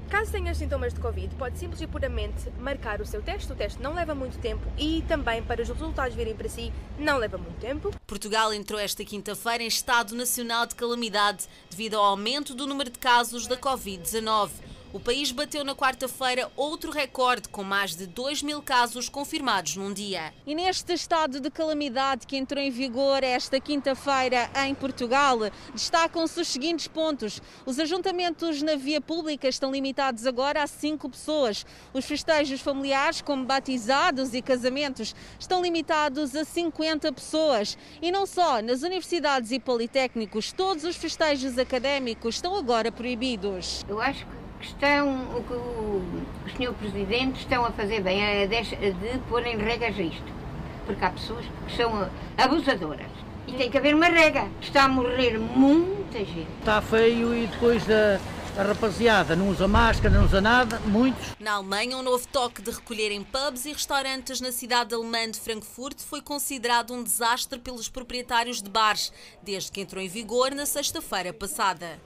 [0.10, 3.52] Caso tenha sintomas de Covid, pode simples e puramente marcar o seu teste.
[3.52, 7.18] O teste não leva muito tempo e também para os resultados virem para si não
[7.18, 7.92] leva muito tempo.
[8.08, 12.98] Portugal entrou esta quinta-feira em estado nacional de calamidade devido ao aumento do número de
[12.98, 14.67] casos da Covid-19.
[14.98, 19.94] O país bateu na quarta-feira outro recorde, com mais de 2 mil casos confirmados num
[19.94, 20.34] dia.
[20.44, 25.38] E neste estado de calamidade que entrou em vigor esta quinta-feira em Portugal,
[25.72, 27.40] destacam-se os seguintes pontos.
[27.64, 31.64] Os ajuntamentos na via pública estão limitados agora a 5 pessoas.
[31.94, 37.78] Os festejos familiares, como batizados e casamentos, estão limitados a 50 pessoas.
[38.02, 43.86] E não só, nas universidades e politécnicos, todos os festejos académicos estão agora proibidos.
[43.88, 46.04] Eu acho que que estão, o que o,
[46.46, 46.74] o Sr.
[46.74, 50.38] Presidente estão a fazer bem é de, de pôr em regras isto.
[50.86, 53.08] Porque há pessoas que são abusadoras.
[53.48, 54.48] E tem que haver uma regra.
[54.62, 56.48] Está a morrer muita gente.
[56.60, 58.20] Está feio e depois da
[58.58, 61.36] a rapaziada não usa máscara, não usa nada, muitos.
[61.40, 65.40] Na Alemanha, um novo toque de recolher em pubs e restaurantes na cidade alemã de
[65.40, 70.66] Frankfurt foi considerado um desastre pelos proprietários de bares, desde que entrou em vigor na
[70.66, 72.00] sexta-feira passada.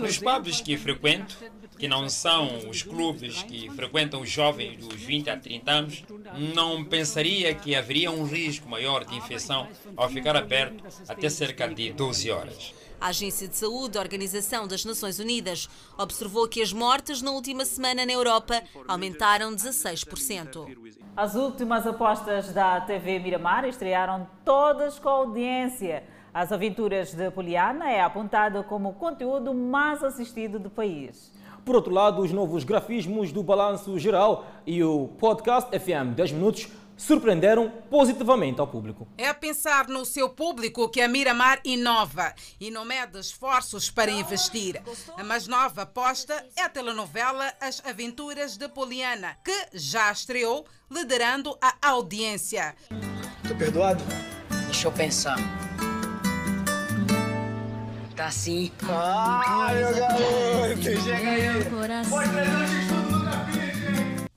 [0.00, 1.38] Nos pubs que frequento,
[1.78, 6.04] que não são os clubes que frequentam os jovens dos 20 a 30 anos,
[6.54, 11.92] não pensaria que haveria um risco maior de infecção ao ficar aberto até cerca de
[11.92, 12.79] 12 horas.
[13.00, 17.64] A Agência de Saúde da Organização das Nações Unidas observou que as mortes na última
[17.64, 20.76] semana na Europa aumentaram 16%.
[21.16, 26.04] As últimas apostas da TV Miramar estrearam todas com audiência.
[26.32, 31.32] As Aventuras de Poliana é apontada como o conteúdo mais assistido do país.
[31.64, 36.68] Por outro lado, os novos grafismos do Balanço Geral e o podcast FM 10 Minutos
[37.00, 39.08] surpreenderam positivamente ao público.
[39.16, 44.10] É a pensar no seu público que a Miramar inova e não mede esforços para
[44.10, 44.80] investir.
[45.16, 51.56] A mais nova aposta é a telenovela As Aventuras de Poliana, que já estreou liderando
[51.60, 52.76] a audiência.
[53.48, 54.04] Tô perdoado?
[54.66, 55.38] Deixa eu pensar.
[58.14, 58.70] Tá sim.
[58.82, 61.64] Ah, meu garoto, chega aí.
[62.10, 62.79] Pode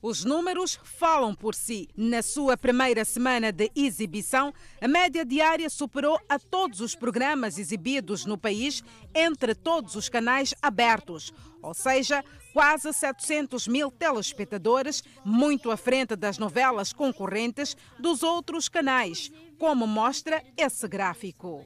[0.04, 1.88] os números falam por si.
[1.96, 8.26] Na sua primeira semana de exibição, a média diária superou a todos os programas exibidos
[8.26, 8.84] no país
[9.16, 16.38] entre todos os canais abertos, ou seja, quase 700 mil telespectadores, muito à frente das
[16.38, 21.64] novelas concorrentes dos outros canais, como mostra esse gráfico.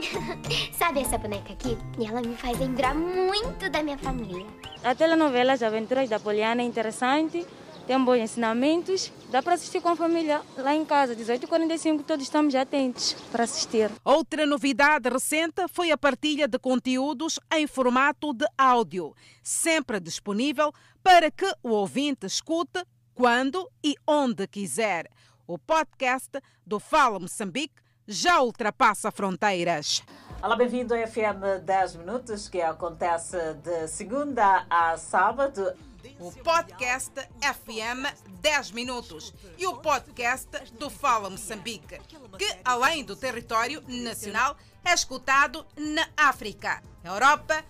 [0.76, 1.76] Sabe essa boneca aqui?
[2.04, 4.46] Ela me faz lembrar muito da minha família.
[4.84, 7.46] A telenovela As Aventuras da Poliana é interessante,
[7.86, 12.54] tem bons ensinamentos, dá para assistir com a família lá em casa, 18h45, todos estamos
[12.54, 13.90] atentos para assistir.
[14.04, 20.72] Outra novidade recente foi a partilha de conteúdos em formato de áudio, sempre disponível
[21.02, 22.84] para que o ouvinte escute
[23.14, 25.08] quando e onde quiser.
[25.46, 30.02] O podcast do Fala Moçambique já ultrapassa fronteiras.
[30.40, 35.72] Olá, bem-vindo ao FM 10 Minutos, que acontece de segunda a sábado.
[36.20, 38.06] O podcast FM
[38.40, 40.48] 10 Minutos e o podcast
[40.78, 41.98] do Fala Moçambique,
[42.38, 47.64] que, além do território nacional, é escutado na África, Europa,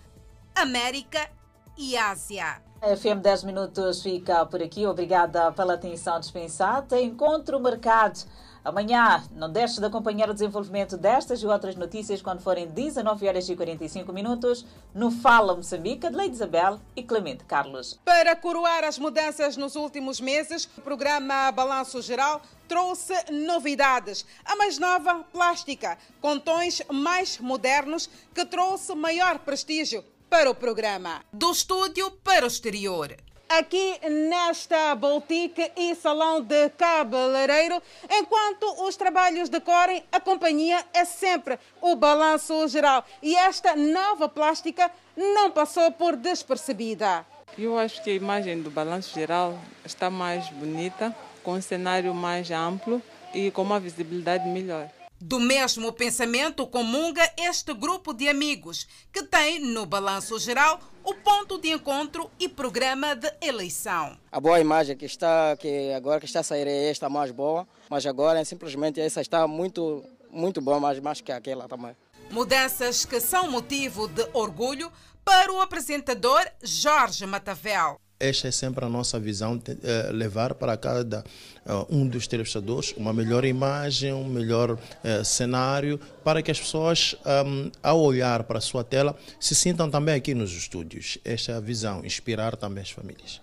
[0.55, 1.27] América
[1.75, 2.61] e Ásia.
[2.79, 4.85] A FM 10 Minutos fica por aqui.
[4.85, 7.01] Obrigada pela atenção dispensada.
[7.01, 8.19] Encontro mercado
[8.67, 13.47] Amanhã, não deixe de acompanhar o desenvolvimento destas e outras notícias quando forem 19 horas
[13.47, 17.97] e 45 minutos no Fala Moçambique de Leite Isabel e Clemente Carlos.
[18.03, 24.25] Para coroar as mudanças nos últimos meses, o programa Balanço Geral trouxe novidades.
[24.43, 31.23] A mais nova, plástica, com tons mais modernos, que trouxe maior prestígio para o programa.
[31.31, 33.15] Do estúdio para o exterior
[33.49, 37.81] aqui nesta boutique e salão de cabeleireiro.
[38.09, 43.05] Enquanto os trabalhos decorrem, a companhia é sempre o balanço geral.
[43.21, 47.25] E esta nova plástica não passou por despercebida.
[47.57, 52.51] Eu acho que a imagem do balanço geral está mais bonita, com um cenário mais
[52.51, 53.01] amplo
[53.33, 54.89] e com uma visibilidade melhor.
[55.19, 61.57] Do mesmo pensamento comunga este grupo de amigos, que tem no balanço geral o ponto
[61.57, 64.15] de encontro e programa de eleição.
[64.31, 67.67] A boa imagem que está que agora que está a sair é esta mais boa,
[67.89, 71.95] mas agora simplesmente essa está muito muito boa, mas mais que aquela também.
[72.29, 74.91] Mudanças que são motivo de orgulho
[75.25, 77.99] para o apresentador Jorge Matavel.
[78.19, 81.23] Esta é sempre a nossa visão, eh, levar para cada
[81.63, 87.15] eh, um dos telespectadores uma melhor imagem, um melhor eh, cenário, para que as pessoas,
[87.45, 91.19] um, ao olhar para a sua tela, se sintam também aqui nos estúdios.
[91.23, 93.39] Esta é a visão, inspirar também as famílias.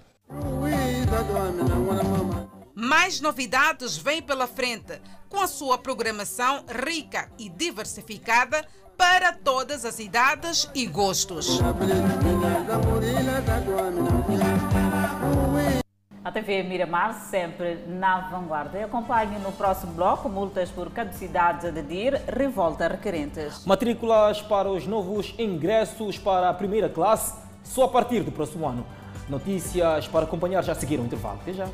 [2.74, 8.66] Mais novidades vêm pela frente, com a sua programação rica e diversificada
[8.96, 11.60] para todas as idades e gostos.
[16.24, 18.82] A TV Miramar sempre na vanguarda.
[18.82, 23.66] Acompanhe no próximo bloco multas por caducidade de DIR, revolta requerentes.
[23.66, 28.86] Matrículas para os novos ingressos para a primeira classe só a partir do próximo ano.
[29.28, 31.40] Notícias para acompanhar já seguiram o intervalo.
[31.42, 31.68] Até já.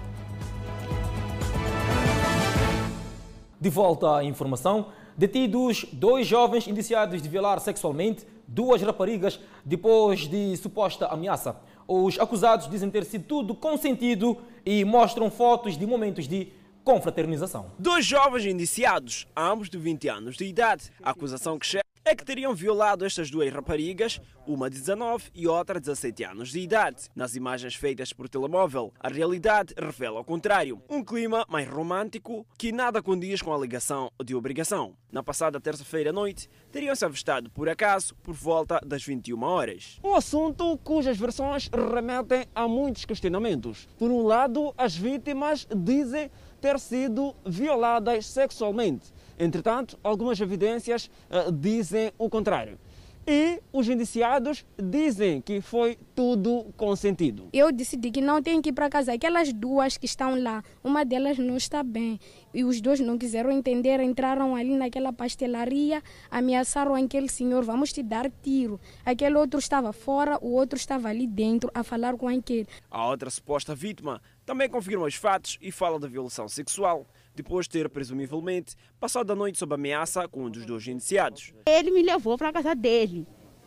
[3.60, 4.86] De volta à informação.
[5.16, 11.54] Detidos dois jovens indiciados de violar sexualmente duas raparigas depois de suposta ameaça.
[11.92, 16.52] Os acusados dizem ter sido tudo consentido e mostram fotos de momentos de
[16.84, 17.72] confraternização.
[17.80, 20.92] Dois jovens indiciados, ambos de 20 anos de idade.
[21.02, 25.46] A acusação que chega é que teriam violado estas duas raparigas, uma de 19 e
[25.46, 27.04] outra de 17 anos de idade.
[27.14, 30.82] Nas imagens feitas por telemóvel, a realidade revela o contrário.
[30.90, 34.96] Um clima mais romântico que nada condiz com a alegação de obrigação.
[35.12, 40.00] Na passada terça-feira à noite, teriam se avistado por acaso por volta das 21 horas.
[40.02, 43.88] Um assunto cujas versões remetem a muitos questionamentos.
[43.96, 46.28] Por um lado, as vítimas dizem
[46.60, 52.78] ter sido violadas sexualmente Entretanto, algumas evidências uh, dizem o contrário.
[53.26, 57.48] E os indiciados dizem que foi tudo consentido.
[57.52, 59.12] Eu decidi que não tenho que ir para casa.
[59.12, 62.18] Aquelas duas que estão lá, uma delas não está bem.
[62.52, 68.02] E os dois não quiseram entender, entraram ali naquela pastelaria, ameaçaram aquele senhor, vamos te
[68.02, 68.80] dar tiro.
[69.04, 72.66] Aquele outro estava fora, o outro estava ali dentro a falar com aquele.
[72.90, 77.70] A outra suposta vítima também confirma os fatos e fala da violação sexual, depois de
[77.70, 81.52] ter presumivelmente passado a noite sob ameaça com um dos dois iniciados.
[81.66, 83.26] Ele me levou para a casa dele,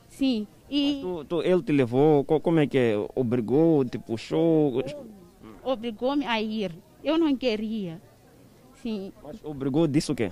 [0.09, 0.47] sim.
[0.69, 2.93] E tu, tu, ele te levou, como é que é?
[3.15, 4.83] Obrigou, te puxou?
[5.63, 6.75] Obrigou-me a ir.
[7.03, 8.01] Eu não queria.
[8.81, 9.13] Sim.
[9.23, 10.31] Mas obrigou, disse o quê?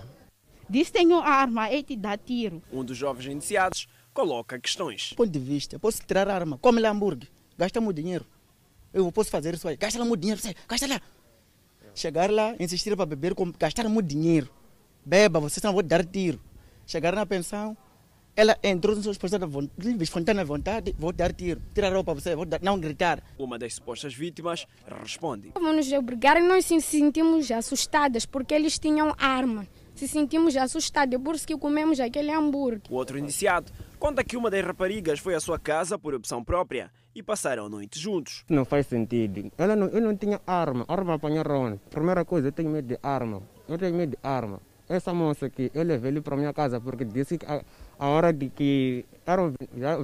[0.69, 2.61] Disse tenho arma, ele te dá tiro.
[2.71, 5.13] Um dos jovens iniciados coloca questões.
[5.13, 8.25] Ponto de vista, posso tirar a arma, come lá hambúrguer, gasta muito dinheiro.
[8.93, 11.01] Eu posso fazer isso aí, gasta lá muito dinheiro, gasta lá.
[11.93, 14.49] Chegar lá, insistir para beber, gastar muito dinheiro.
[15.05, 16.39] Beba, vocês não vão dar tiro.
[16.85, 17.75] Chegar na pensão,
[18.35, 19.17] ela entrou nos seus
[19.77, 21.61] livres, espontânea vontade, vou dar tiro.
[21.73, 23.21] Tirar a roupa você, vou dar, não gritar.
[23.37, 24.65] Uma das supostas vítimas
[25.01, 25.51] responde.
[25.53, 29.67] Vamos nos obrigar e nós nos sentimos assustadas porque eles tinham arma.
[29.95, 32.81] Se sentimos assustados, é por isso que comemos aquele hambúrguer.
[32.89, 36.91] O outro indiciado conta que uma das raparigas foi à sua casa por opção própria
[37.13, 38.43] e passaram a noite juntos.
[38.49, 39.51] Não faz sentido.
[39.57, 40.85] Ela não, eu não tinha arma.
[40.87, 41.79] Arma apanharam.
[41.89, 43.43] Primeira coisa, eu tenho medo de arma.
[43.67, 44.59] Eu tenho medo de arma.
[44.89, 47.63] Essa moça aqui, eu levei ele para minha casa porque disse que a,
[47.97, 49.97] a hora de que era já,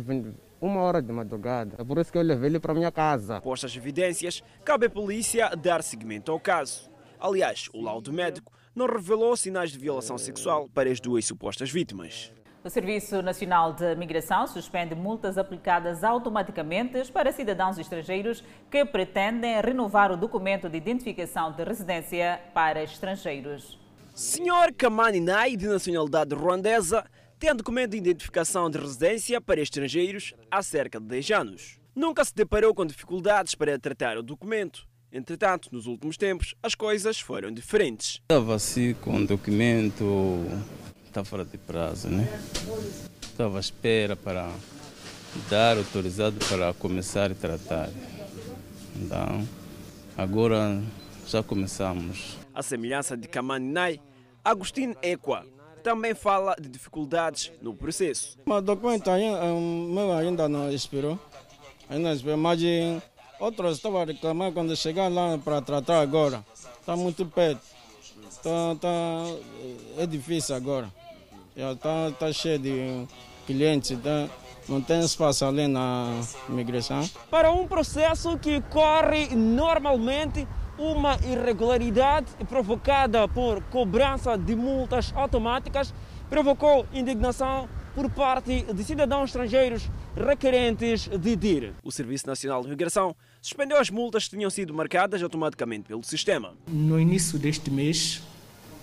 [0.61, 1.75] uma hora de madrugada.
[1.77, 3.41] É por isso que eu levei ele para minha casa.
[3.41, 6.89] Postas evidências, cabe à polícia dar seguimento ao caso.
[7.19, 12.32] Aliás, o laudo médico não revelou sinais de violação sexual para as duas supostas vítimas.
[12.63, 20.11] O Serviço Nacional de Migração suspende multas aplicadas automaticamente para cidadãos estrangeiros que pretendem renovar
[20.11, 23.80] o documento de identificação de residência para estrangeiros.
[24.13, 27.03] Senhor Kamani Nai, de nacionalidade ruandesa,
[27.39, 31.80] tem documento de identificação de residência para estrangeiros há cerca de 10 anos.
[31.95, 37.19] Nunca se deparou com dificuldades para tratar o documento Entretanto, nos últimos tempos, as coisas
[37.19, 38.21] foram diferentes.
[38.23, 40.45] Estava assim com um documento,
[41.05, 42.27] está fora de prazo, né?
[43.21, 44.51] Estava à espera para
[45.49, 47.89] dar autorizado para começar a tratar.
[48.95, 49.47] Então,
[50.17, 50.81] agora
[51.25, 52.37] já começamos.
[52.53, 54.01] A semelhança de Kamaninai,
[54.43, 55.45] Agostinho Equa
[55.83, 58.37] também fala de dificuldades no processo.
[58.45, 59.39] O documento ainda,
[60.19, 61.17] ainda não expirou.
[61.89, 62.59] Ainda não expirou, mas
[63.39, 66.43] Outros estavam reclamando quando chegar lá para tratar agora.
[66.79, 67.61] Está muito perto.
[68.41, 69.23] Tá, tá,
[69.97, 70.91] é difícil agora.
[71.55, 73.07] Está tá cheio de
[73.45, 73.97] clientes.
[73.99, 74.27] Tá,
[74.67, 76.19] não tem espaço ali na
[76.49, 77.07] imigração.
[77.29, 85.93] Para um processo que corre normalmente, uma irregularidade provocada por cobrança de multas automáticas
[86.29, 91.73] provocou indignação por parte de cidadãos estrangeiros requerentes de DIR.
[91.83, 96.53] O Serviço Nacional de Migração suspendeu as multas que tinham sido marcadas automaticamente pelo sistema.
[96.67, 98.21] No início deste mês,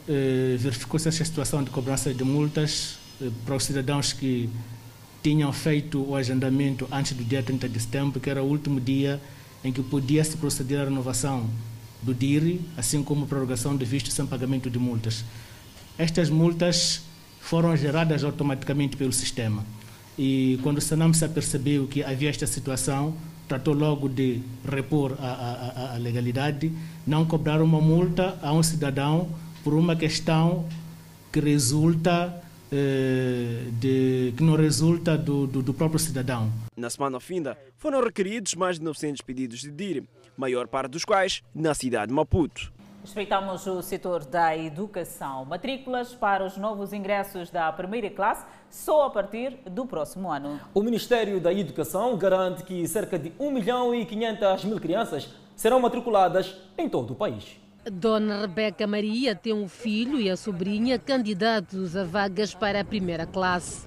[0.08, 4.48] eh, verificou-se essa situação de cobrança de multas eh, para os cidadãos que
[5.22, 9.20] tinham feito o agendamento antes do dia 30 de setembro, que era o último dia
[9.64, 11.48] em que podia se proceder à renovação
[12.02, 15.24] do DIR, assim como prorrogação de visto sem pagamento de multas.
[15.96, 17.00] Estas multas
[17.40, 19.64] foram geradas automaticamente pelo sistema.
[20.18, 23.16] E quando o Sanam se apercebeu que havia esta situação,
[23.48, 26.72] tratou logo de repor a, a, a, legalidade,
[27.06, 29.28] não cobrar uma multa a um cidadão
[29.62, 30.68] por uma questão
[31.32, 32.42] que resulta
[32.72, 36.52] eh, de, que não resulta do, do, do, próprio cidadão.
[36.76, 40.04] Na semana finda foram requeridos mais de 900 pedidos de DIR,
[40.36, 42.73] maior parte dos quais na cidade de Maputo.
[43.04, 45.44] Respeitamos o setor da educação.
[45.44, 50.58] Matrículas para os novos ingressos da primeira classe só a partir do próximo ano.
[50.72, 55.80] O Ministério da Educação garante que cerca de 1 milhão e 500 mil crianças serão
[55.80, 57.60] matriculadas em todo o país.
[57.84, 63.26] Dona Rebeca Maria tem um filho e a sobrinha candidatos a vagas para a primeira
[63.26, 63.86] classe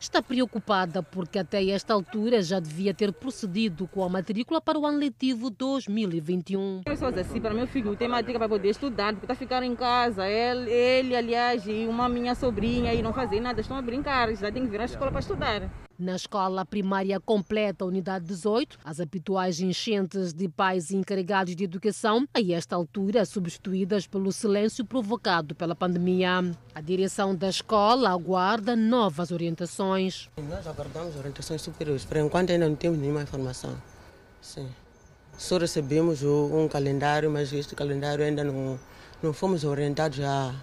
[0.00, 4.86] está preocupada porque até esta altura já devia ter procedido com a matrícula para o
[4.86, 6.82] ano letivo 2021.
[6.84, 10.26] Pessoas assim, para meu filho, tem matrícula para poder estudar, porque está ficando em casa.
[10.26, 14.50] Ele, ele, aliás, e uma minha sobrinha e não fazem nada, estão a brincar, já
[14.52, 15.87] tem que vir à escola para estudar.
[15.98, 22.40] Na escola primária completa, unidade 18, as habituais enchentes de pais encarregados de educação, a
[22.40, 26.54] esta altura substituídas pelo silêncio provocado pela pandemia.
[26.72, 30.30] A direção da escola aguarda novas orientações.
[30.36, 32.04] Nós aguardamos orientações superiores.
[32.04, 33.76] Por enquanto ainda não temos nenhuma informação.
[34.40, 34.68] Sim.
[35.36, 38.78] Só recebemos um calendário, mas este calendário ainda não,
[39.20, 40.54] não fomos orientados a,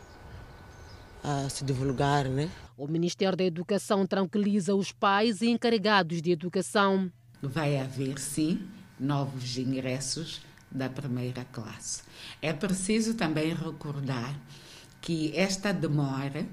[1.21, 2.49] a se divulgar, né?
[2.77, 7.09] O Ministério da Educação tranquiliza os pais e encarregados de educação.
[7.41, 8.67] Vai haver, sim,
[8.99, 12.03] novos ingressos da primeira classe.
[12.41, 14.37] É preciso também recordar
[14.99, 16.45] que esta demora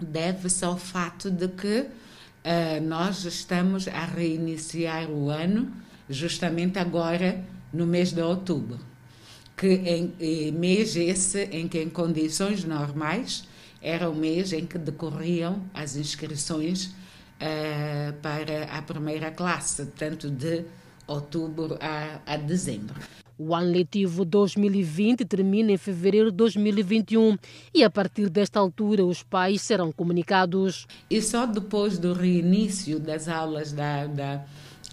[0.00, 5.72] deve-se ao fato de que uh, nós estamos a reiniciar o ano
[6.10, 8.80] justamente agora no mês de outubro.
[9.56, 13.47] que em, mês esse em que em condições normais
[13.82, 20.64] era o mês em que decorriam as inscrições uh, para a primeira classe, tanto de
[21.06, 23.00] outubro a, a dezembro.
[23.38, 27.38] O ano letivo 2020 termina em fevereiro de 2021
[27.72, 30.88] e a partir desta altura os pais serão comunicados.
[31.08, 34.44] E só depois do reinício das aulas da, da,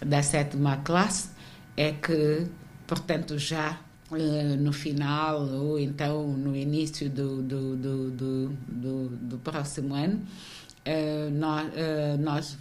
[0.04, 1.30] da sétima classe
[1.76, 2.46] é que,
[2.86, 3.80] portanto, já
[4.12, 10.24] eh, no final ou então no início do, do, do, do, do, do próximo ano,
[10.86, 12.58] uh, nós, uh, nós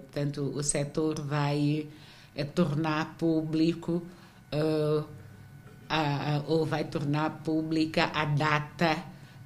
[0.00, 1.86] portanto, o setor vai
[2.54, 4.02] tornar público
[5.88, 8.96] a, ou vai tornar pública a data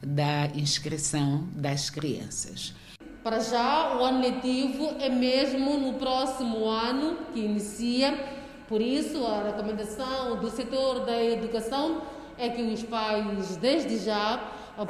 [0.02, 2.74] da inscrição das crianças.
[3.22, 9.42] Para já, o ano letivo é mesmo no próximo ano que inicia por isso, a
[9.44, 12.02] recomendação do setor da educação
[12.38, 14.38] é que os pais, desde já,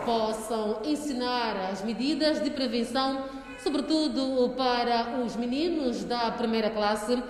[0.04, 3.24] possam ensinar as medidas de prevenção,
[3.62, 7.22] sobretudo para os meninos da primeira classe,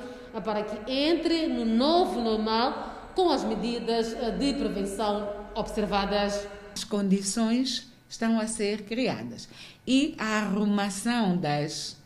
[0.45, 6.47] para que entre no novo normal com as medidas de prevenção observadas.
[6.75, 9.49] As condições estão a ser criadas
[9.87, 11.97] e a arrumação das,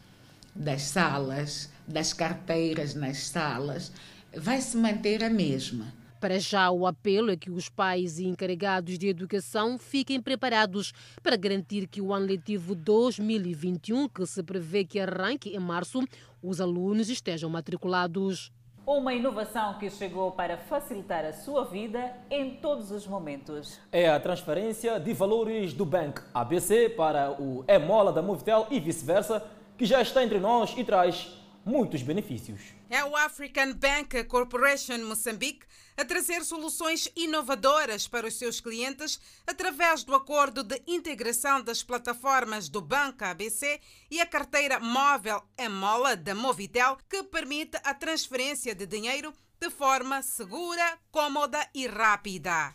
[0.54, 3.92] das salas, das carteiras nas salas,
[4.36, 5.92] vai se manter a mesma.
[6.20, 11.36] Para já, o apelo é que os pais e encarregados de educação fiquem preparados para
[11.36, 16.02] garantir que o ano letivo 2021, que se prevê que arranque em março,
[16.42, 18.50] os alunos estejam matriculados.
[18.84, 23.78] Uma inovação que chegou para facilitar a sua vida em todos os momentos.
[23.92, 29.46] É a transferência de valores do Banco ABC para o Emola da Movitel e vice-versa,
[29.76, 31.30] que já está entre nós e traz
[31.64, 32.77] muitos benefícios.
[32.90, 35.66] É o African Bank Corporation Moçambique
[35.96, 42.68] a trazer soluções inovadoras para os seus clientes através do acordo de integração das plataformas
[42.68, 43.78] do Banco ABC
[44.10, 50.22] e a carteira móvel Emola da Movitel, que permite a transferência de dinheiro de forma
[50.22, 52.74] segura, cômoda e rápida.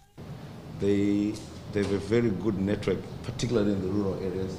[0.80, 1.34] They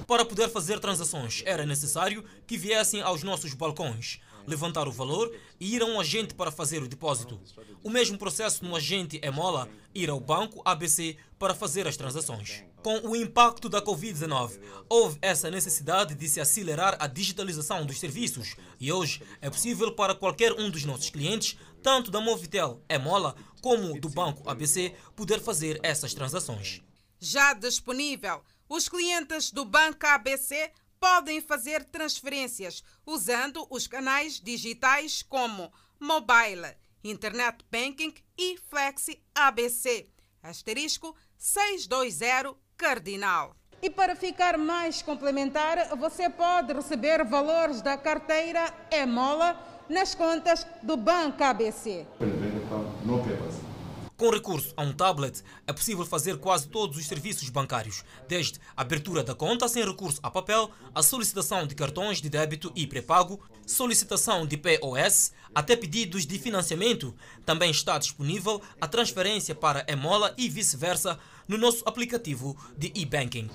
[0.07, 5.75] Para poder fazer transações, era necessário que viessem aos nossos balcões, levantar o valor e
[5.75, 7.41] ir a um agente para fazer o depósito.
[7.83, 12.65] O mesmo processo no agente Emola, ir ao banco ABC para fazer as transações.
[12.83, 18.57] Com o impacto da Covid-19, houve essa necessidade de se acelerar a digitalização dos serviços
[18.79, 23.99] e hoje é possível para qualquer um dos nossos clientes, tanto da Movitel Emola como
[23.99, 26.83] do Banco ABC, poder fazer essas transações
[27.25, 28.43] já disponível.
[28.69, 30.71] Os clientes do Banco ABC
[31.05, 36.75] podem fazer transferências usando os canais digitais como mobile,
[37.05, 40.09] internet banking e flexi ABC.
[40.43, 43.55] Asterisco 620 cardinal.
[43.83, 50.97] E para ficar mais complementar, você pode receber valores da carteira Emola nas contas do
[50.97, 52.07] Banco ABC.
[54.17, 58.83] Com recurso a um tablet, é possível fazer quase todos os serviços bancários, desde a
[58.83, 63.41] abertura da conta sem recurso a papel, a solicitação de cartões de débito e pré-pago,
[63.67, 67.13] solicitação de POS, até pedidos de financiamento.
[67.45, 73.51] Também está disponível a transferência para Emola e vice-versa no nosso aplicativo de e-banking.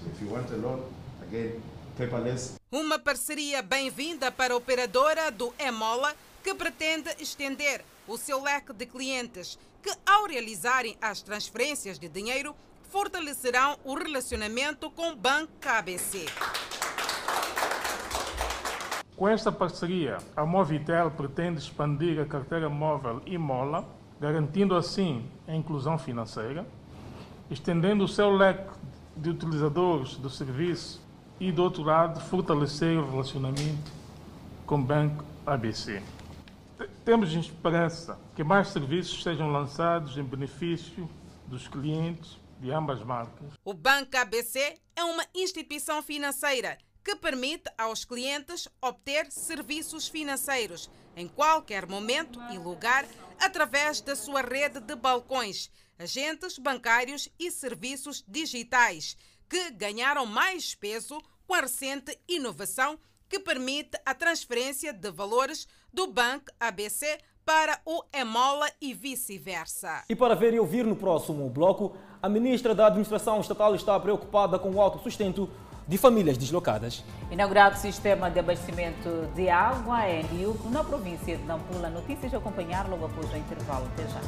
[2.69, 8.85] Uma parceria bem-vinda para a operadora do Emola que pretende estender o seu leque de
[8.85, 12.55] clientes que, ao realizarem as transferências de dinheiro,
[12.89, 16.25] fortalecerão o relacionamento com o Banco ABC.
[19.15, 23.85] Com esta parceria, a Movitel pretende expandir a carteira móvel e mola,
[24.19, 26.65] garantindo assim a inclusão financeira,
[27.51, 28.71] estendendo o seu leque
[29.15, 31.01] de utilizadores do serviço
[31.39, 33.91] e, do outro lado, fortalecer o relacionamento
[34.65, 36.01] com o Banco ABC.
[37.03, 41.09] Temos esperança que mais serviços sejam lançados em benefício
[41.47, 43.53] dos clientes de ambas marcas.
[43.65, 51.27] O Banco ABC é uma instituição financeira que permite aos clientes obter serviços financeiros em
[51.27, 53.05] qualquer momento e lugar
[53.39, 59.17] através da sua rede de balcões, agentes bancários e serviços digitais,
[59.49, 66.07] que ganharam mais peso com a recente inovação que permite a transferência de valores do
[66.07, 70.03] Banco ABC para o Emola e vice-versa.
[70.07, 74.59] E para ver e ouvir no próximo bloco, a ministra da Administração Estatal está preocupada
[74.59, 75.49] com o alto sustento
[75.87, 77.03] de famílias deslocadas.
[77.31, 81.89] Inaugurado o sistema de abastecimento de água em Niuco, na província de Nampula.
[81.89, 83.87] Notícias a acompanhar logo após o intervalo.
[83.87, 84.21] Até já.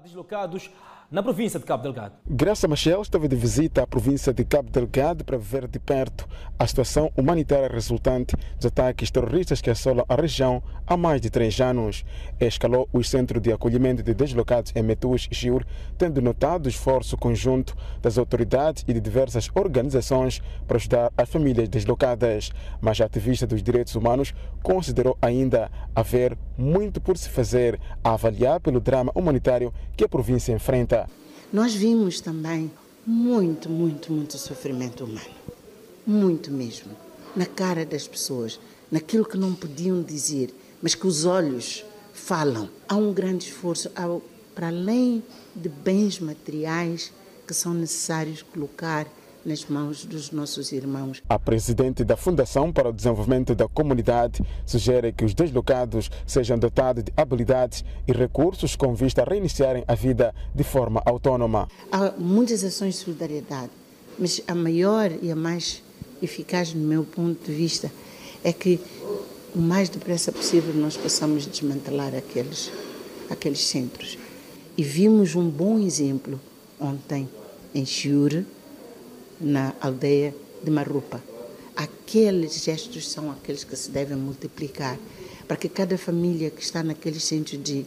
[0.00, 0.70] deslocados
[1.10, 2.14] na província de Cabo Delgado.
[2.24, 6.64] Graça Machel esteve de visita à província de Cabo Delgado para ver de perto a
[6.66, 12.04] situação humanitária resultante dos ataques terroristas que assolam a região há mais de três anos.
[12.38, 15.64] Escalou o centro de acolhimento de deslocados em Metus e Chiur,
[15.98, 21.68] tendo notado o esforço conjunto das autoridades e de diversas organizações para ajudar as famílias
[21.68, 22.52] deslocadas.
[22.80, 24.32] Mas a ativista dos direitos humanos
[24.62, 30.52] considerou ainda haver muito por se fazer a avaliar pelo drama humanitário que a província
[30.52, 31.08] enfrenta.
[31.52, 32.70] Nós vimos também
[33.06, 35.26] muito, muito, muito sofrimento humano.
[36.06, 36.92] Muito mesmo.
[37.34, 42.68] Na cara das pessoas, naquilo que não podiam dizer, mas que os olhos falam.
[42.86, 43.90] Há um grande esforço,
[44.54, 45.22] para além
[45.56, 47.12] de bens materiais
[47.46, 49.06] que são necessários colocar
[49.44, 51.22] nas mãos dos nossos irmãos.
[51.28, 57.04] A presidente da Fundação para o Desenvolvimento da Comunidade sugere que os deslocados sejam dotados
[57.04, 61.68] de habilidades e recursos com vista a reiniciarem a vida de forma autónoma.
[61.90, 63.70] Há muitas ações de solidariedade,
[64.18, 65.82] mas a maior e a mais
[66.22, 67.90] eficaz, no meu ponto de vista,
[68.44, 68.80] é que
[69.54, 72.70] o mais depressa possível nós possamos desmantelar aqueles,
[73.28, 74.18] aqueles centros.
[74.76, 76.40] E vimos um bom exemplo
[76.78, 77.28] ontem
[77.74, 78.46] em Chiure,
[79.40, 81.22] na aldeia de Marupa.
[81.74, 84.98] Aqueles gestos são aqueles que se devem multiplicar
[85.48, 87.86] para que cada família que está naquele centro de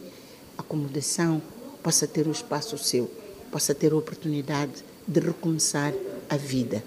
[0.58, 1.40] acomodação
[1.82, 3.10] possa ter um espaço seu,
[3.50, 4.72] possa ter a oportunidade
[5.06, 5.92] de recomeçar
[6.28, 6.82] a vida.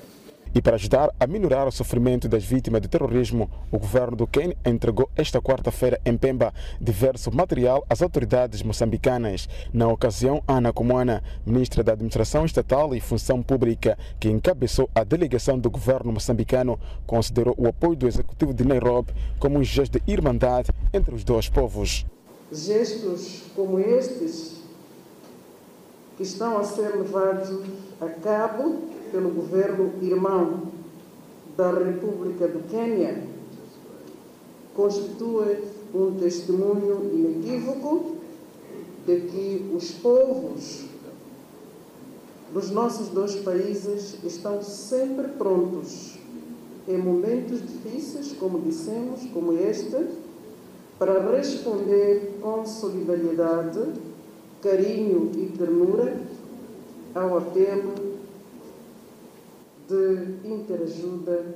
[0.53, 4.57] E para ajudar a minorar o sofrimento das vítimas de terrorismo, o governo do Quênia
[4.65, 9.47] entregou esta quarta-feira em Pemba diverso material às autoridades moçambicanas.
[9.73, 15.59] Na ocasião, Ana Comoana, ministra da Administração Estatal e Função Pública, que encabeçou a delegação
[15.59, 20.71] do governo moçambicano, considerou o apoio do executivo de Nairobi como um gesto de irmandade
[20.93, 22.05] entre os dois povos.
[22.51, 24.57] Gestos como estes
[26.15, 27.63] que estão a ser levados
[28.01, 30.63] a cabo pelo governo irmão
[31.55, 33.23] da República do Quênia
[34.75, 38.17] constitui um testemunho inequívoco
[39.07, 40.85] de que os povos
[42.53, 46.17] dos nossos dois países estão sempre prontos
[46.87, 50.07] em momentos difíceis, como dissemos, como este,
[50.97, 53.79] para responder com solidariedade,
[54.61, 56.17] carinho e ternura
[57.13, 58.06] ao apelo
[59.87, 61.55] de interajuda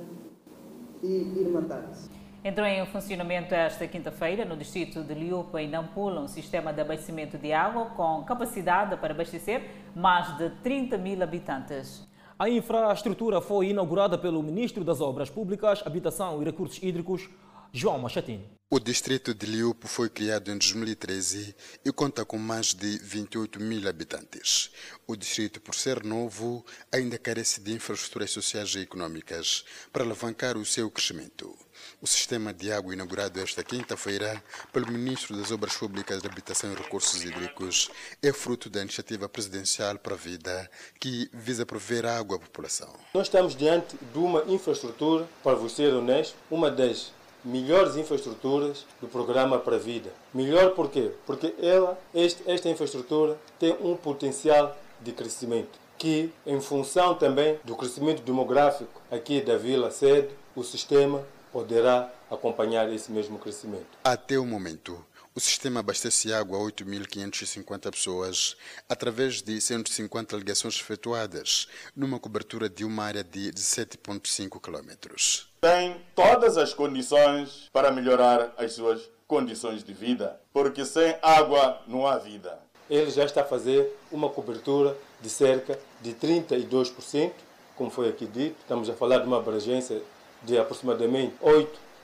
[1.02, 2.10] e irmandade.
[2.44, 7.38] Entrou em funcionamento esta quinta-feira, no distrito de Liupa, em Nampula, um sistema de abastecimento
[7.38, 9.62] de água com capacidade para abastecer
[9.94, 12.08] mais de 30 mil habitantes.
[12.36, 17.30] A infraestrutura foi inaugurada pelo Ministro das Obras Públicas, Habitação e Recursos Hídricos,
[17.74, 18.44] João Machatini.
[18.70, 21.54] O distrito de Liupo foi criado em 2013
[21.84, 24.70] e conta com mais de 28 mil habitantes.
[25.06, 30.64] O distrito, por ser novo, ainda carece de infraestruturas sociais e econômicas para alavancar o
[30.64, 31.54] seu crescimento.
[32.00, 36.76] O sistema de água inaugurado esta quinta-feira pelo Ministro das Obras Públicas, de Habitação e
[36.76, 37.90] Recursos Hídricos
[38.22, 40.70] é fruto da iniciativa presidencial para a vida
[41.00, 42.94] que visa prover água à população.
[43.14, 47.12] Nós estamos diante de uma infraestrutura, para você ser honesto, uma das
[47.44, 50.10] melhores infraestruturas do programa para a vida.
[50.32, 51.10] Melhor por quê?
[51.26, 57.76] Porque ela, este, esta infraestrutura tem um potencial de crescimento que, em função também do
[57.76, 63.86] crescimento demográfico aqui da Vila Sede, o sistema poderá acompanhar esse mesmo crescimento.
[64.02, 65.04] Até o momento,
[65.34, 68.56] o sistema abastece água a 8.550 pessoas
[68.88, 75.14] através de 150 ligações efetuadas, numa cobertura de uma área de 17,5 km.
[75.60, 82.06] Tem todas as condições para melhorar as suas condições de vida, porque sem água não
[82.06, 82.58] há vida.
[82.90, 87.32] Ele já está a fazer uma cobertura de cerca de 32%,
[87.74, 88.56] como foi aqui dito.
[88.60, 90.02] Estamos a falar de uma abrangência
[90.42, 91.34] de aproximadamente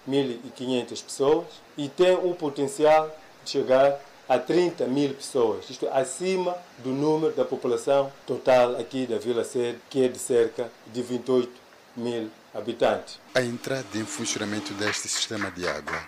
[0.09, 1.47] 8.500 pessoas
[1.77, 7.45] e tem um potencial de chegar a 30 mil pessoas, isto acima do número da
[7.45, 11.51] população total aqui da Vila Sede, que é de cerca de 28
[11.97, 13.19] mil habitantes.
[13.35, 15.99] A entrada em funcionamento deste sistema de água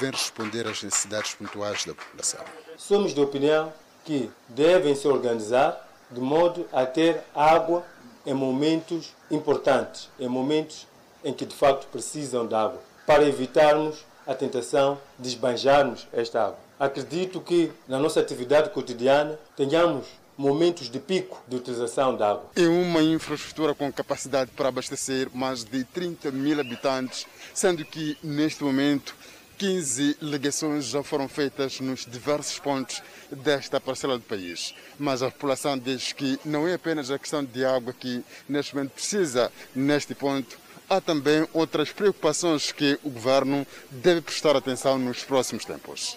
[0.00, 2.44] vem responder às necessidades pontuais da população.
[2.76, 3.72] Somos de opinião
[4.04, 7.84] que devem se organizar de modo a ter água
[8.26, 10.86] em momentos importantes, em momentos
[11.24, 16.58] em que de facto precisam de água, para evitarmos a tentação de esbanjarmos esta água.
[16.78, 20.04] Acredito que na nossa atividade cotidiana tenhamos
[20.36, 22.50] momentos de pico de utilização de água.
[22.54, 28.62] É uma infraestrutura com capacidade para abastecer mais de 30 mil habitantes, sendo que neste
[28.62, 29.16] momento
[29.56, 33.02] 15 ligações já foram feitas nos diversos pontos
[33.32, 34.74] desta parcela do país.
[34.98, 38.92] Mas a população diz que não é apenas a questão de água que neste momento
[38.92, 45.64] precisa neste ponto, há também outras preocupações que o governo deve prestar atenção nos próximos
[45.64, 46.16] tempos.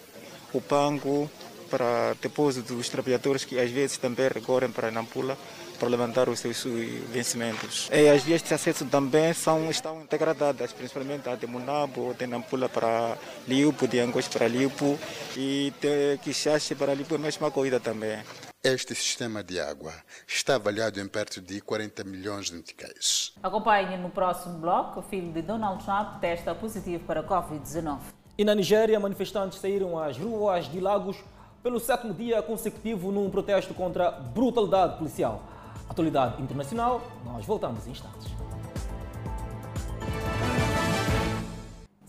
[0.53, 1.30] O banco
[1.69, 5.38] para depósito dos trabalhadores que às vezes também recorrem para Nampula
[5.80, 6.63] para levantar os seus
[7.11, 7.89] vencimentos.
[7.91, 12.69] E as vias de acesso também são, estão degradadas, principalmente a de Munabo, de Nampula
[12.69, 13.17] para
[13.47, 14.99] Liupo, de Angos para Liupo
[15.36, 18.19] e de Quixaxe para Liupo, a mesma coisa também.
[18.64, 19.91] Este sistema de água
[20.28, 23.34] está avaliado em perto de 40 milhões de meticais.
[23.41, 27.97] Acompanhe no próximo bloco o filho de Donald Trump testa positivo para a Covid-19.
[28.38, 31.18] E na Nigéria, manifestantes saíram às ruas de Lagos
[31.64, 35.41] pelo sétimo dia consecutivo num protesto contra a brutalidade policial.
[35.89, 38.41] Atualidade internacional, nós voltamos em instantes.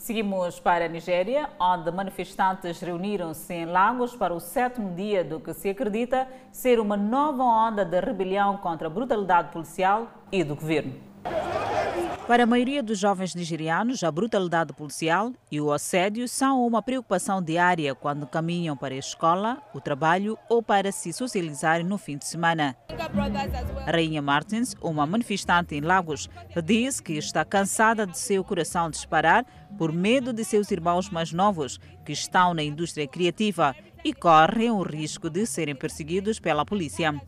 [0.03, 5.55] Seguimos para a Nigéria, onde manifestantes reuniram-se em Lagos para o sétimo dia do que
[5.55, 11.12] se acredita ser uma nova onda de rebelião contra a brutalidade policial e do governo.
[12.27, 17.43] Para a maioria dos jovens nigerianos, a brutalidade policial e o assédio são uma preocupação
[17.43, 22.25] diária quando caminham para a escola, o trabalho ou para se socializarem no fim de
[22.25, 22.77] semana.
[23.87, 26.31] Rainha Martins, uma manifestante em Lagos,
[26.65, 29.45] diz que está cansada de seu coração disparar
[29.77, 34.83] por medo de seus irmãos mais novos, que estão na indústria criativa e correm o
[34.83, 37.21] risco de serem perseguidos pela polícia.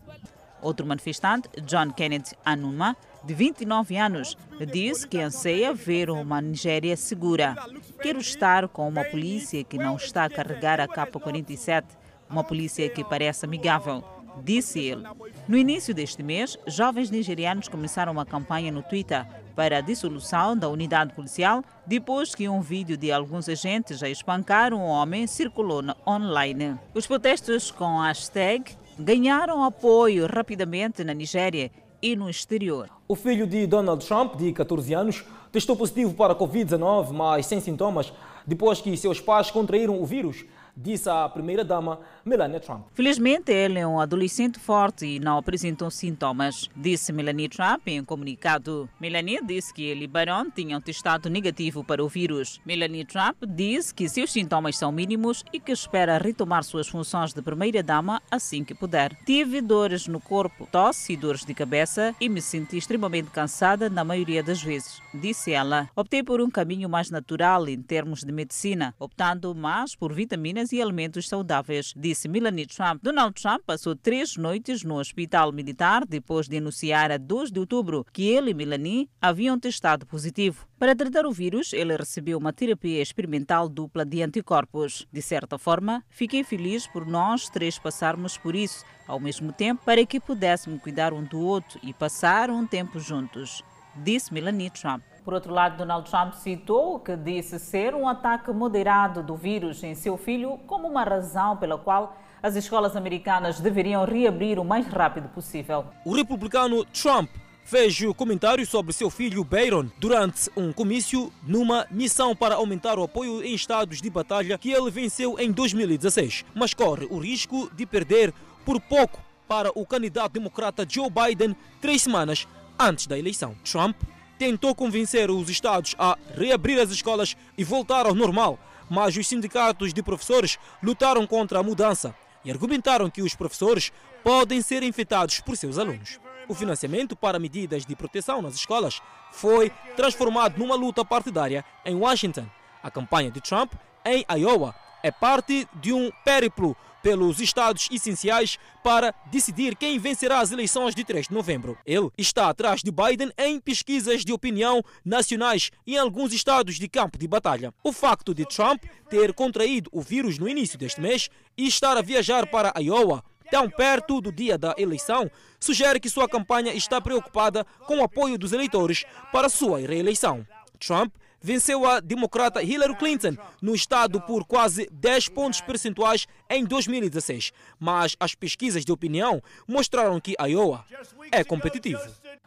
[0.62, 2.96] Outro manifestante, John Kenneth Anuma,
[3.26, 4.36] de 29 anos,
[4.70, 7.56] diz que anseia ver uma Nigéria segura.
[8.02, 11.86] Quero estar com uma polícia que não está a carregar a capa 47,
[12.28, 14.04] uma polícia que parece amigável,
[14.42, 15.04] disse ele.
[15.48, 20.68] No início deste mês, jovens nigerianos começaram uma campanha no Twitter para a dissolução da
[20.68, 26.78] unidade policial depois que um vídeo de alguns agentes a espancar um homem circulou online.
[26.92, 31.70] Os protestos com a hashtag ganharam apoio rapidamente na Nigéria
[32.04, 32.90] e no exterior.
[33.08, 37.60] O filho de Donald Trump, de 14 anos, testou positivo para a Covid-19, mas sem
[37.60, 38.12] sintomas,
[38.46, 40.44] depois que seus pais contraíram o vírus
[40.76, 42.86] disse a primeira-dama Melania Trump.
[42.94, 48.04] Felizmente, ele é um adolescente forte e não apresentou sintomas, disse Melania Trump em um
[48.04, 48.88] comunicado.
[49.00, 52.60] Melania disse que ele e Barron tinham testado negativo para o vírus.
[52.64, 57.42] Melania Trump disse que seus sintomas são mínimos e que espera retomar suas funções de
[57.42, 59.14] primeira-dama assim que puder.
[59.24, 64.04] Tive dores no corpo, tosse e dores de cabeça e me senti extremamente cansada na
[64.04, 65.88] maioria das vezes, disse ela.
[65.94, 70.80] Optei por um caminho mais natural em termos de medicina, optando mais por vitaminas e
[70.80, 73.02] alimentos saudáveis, disse Melanie Trump.
[73.02, 78.06] Donald Trump passou três noites no hospital militar depois de anunciar a 2 de outubro
[78.12, 80.66] que ele e Melanie haviam testado positivo.
[80.78, 85.06] Para tratar o vírus, ele recebeu uma terapia experimental dupla de anticorpos.
[85.12, 90.04] De certa forma, fiquei feliz por nós três passarmos por isso, ao mesmo tempo, para
[90.04, 93.62] que pudéssemos cuidar um do outro e passar um tempo juntos,
[93.96, 95.02] disse Melanie Trump.
[95.24, 99.82] Por outro lado, Donald Trump citou o que disse ser um ataque moderado do vírus
[99.82, 104.86] em seu filho como uma razão pela qual as escolas americanas deveriam reabrir o mais
[104.86, 105.86] rápido possível.
[106.04, 107.30] O republicano Trump
[107.64, 113.42] fez comentários sobre seu filho Bayron durante um comício numa missão para aumentar o apoio
[113.42, 118.34] em estados de batalha que ele venceu em 2016, mas corre o risco de perder
[118.62, 119.18] por pouco
[119.48, 122.46] para o candidato democrata Joe Biden três semanas
[122.78, 123.54] antes da eleição.
[123.64, 123.96] Trump
[124.44, 128.58] tentou convencer os estados a reabrir as escolas e voltar ao normal,
[128.90, 132.14] mas os sindicatos de professores lutaram contra a mudança
[132.44, 133.90] e argumentaram que os professores
[134.22, 136.20] podem ser infectados por seus alunos.
[136.46, 139.00] O financiamento para medidas de proteção nas escolas
[139.32, 142.44] foi transformado numa luta partidária em Washington.
[142.82, 143.72] A campanha de Trump
[144.04, 150.50] em Iowa é parte de um périplo pelos estados essenciais para decidir quem vencerá as
[150.50, 151.76] eleições de 3 de novembro.
[151.84, 156.88] Ele está atrás de Biden em pesquisas de opinião nacionais e em alguns estados de
[156.88, 157.74] campo de batalha.
[157.84, 161.28] O facto de Trump ter contraído o vírus no início deste mês
[161.58, 165.30] e estar a viajar para Iowa tão perto do dia da eleição,
[165.60, 170.46] sugere que sua campanha está preocupada com o apoio dos eleitores para sua reeleição.
[170.80, 171.12] Trump
[171.44, 178.16] venceu a democrata Hillary Clinton no estado por quase 10 pontos percentuais em 2016, mas
[178.18, 180.86] as pesquisas de opinião mostraram que Iowa
[181.30, 182.00] é competitivo.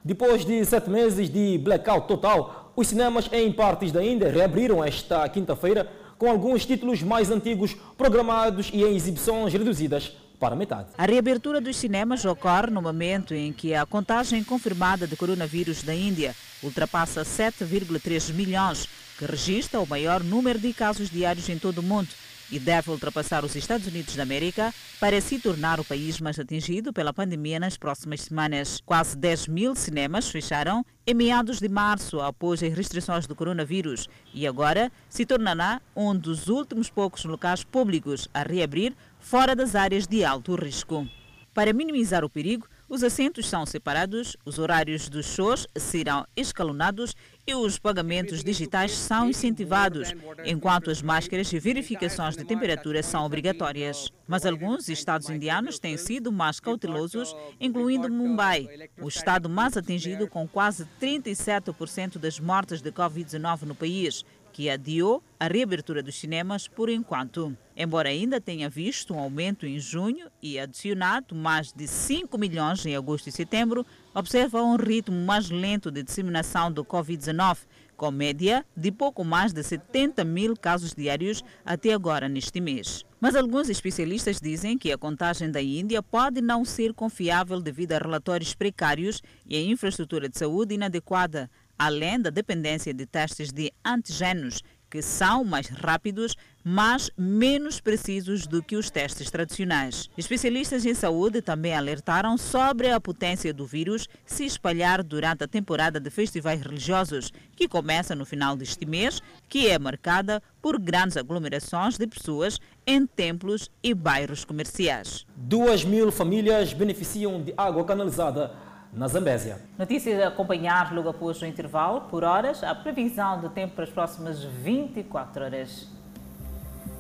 [0.04, 5.30] Depois de sete meses de blackout total, os cinemas em partes da Índia reabriram esta
[5.30, 10.90] quinta-feira com alguns títulos mais antigos programados e em exibições reduzidas para metade.
[10.98, 15.94] A reabertura dos cinemas ocorre no momento em que a contagem confirmada de coronavírus da
[15.94, 21.84] Índia ultrapassa 7,3 milhões, que registra o maior número de casos diários em todo o
[21.84, 22.10] mundo
[22.52, 26.94] e deve ultrapassar os Estados Unidos da América para se tornar o país mais atingido
[26.94, 28.82] pela pandemia nas próximas semanas.
[28.86, 34.48] Quase 10 mil cinemas fecharam em meados de março após as restrições do coronavírus e
[34.48, 38.94] agora se tornará um dos últimos poucos locais públicos a reabrir
[39.30, 41.06] fora das áreas de alto risco.
[41.54, 47.14] Para minimizar o perigo, os assentos são separados, os horários dos shows serão escalonados
[47.46, 50.14] e os pagamentos digitais são incentivados,
[50.46, 54.10] enquanto as máscaras e verificações de temperatura são obrigatórias.
[54.26, 58.70] Mas alguns estados indianos têm sido mais cautelosos, incluindo Mumbai,
[59.02, 64.24] o estado mais atingido com quase 37% das mortes de Covid-19 no país,
[64.58, 67.56] que adiou a reabertura dos cinemas por enquanto.
[67.76, 72.96] Embora ainda tenha visto um aumento em junho e adicionado mais de 5 milhões em
[72.96, 73.86] agosto e setembro,
[74.16, 79.62] observa um ritmo mais lento de disseminação do Covid-19, com média de pouco mais de
[79.62, 83.06] 70 mil casos diários até agora neste mês.
[83.22, 88.00] Mas alguns especialistas dizem que a contagem da Índia pode não ser confiável devido a
[88.00, 91.48] relatórios precários e a infraestrutura de saúde inadequada,
[91.78, 98.62] além da dependência de testes de antígenos, que são mais rápidos, mas menos precisos do
[98.62, 100.10] que os testes tradicionais.
[100.18, 106.00] Especialistas em saúde também alertaram sobre a potência do vírus se espalhar durante a temporada
[106.00, 111.98] de festivais religiosos, que começa no final deste mês, que é marcada por grandes aglomerações
[111.98, 115.26] de pessoas em templos e bairros comerciais.
[115.36, 118.54] Duas mil famílias beneficiam de água canalizada
[118.98, 119.60] na Zambésia.
[119.78, 123.90] Notícias a acompanhar logo após o intervalo, por horas, a previsão do tempo para as
[123.92, 125.88] próximas 24 horas.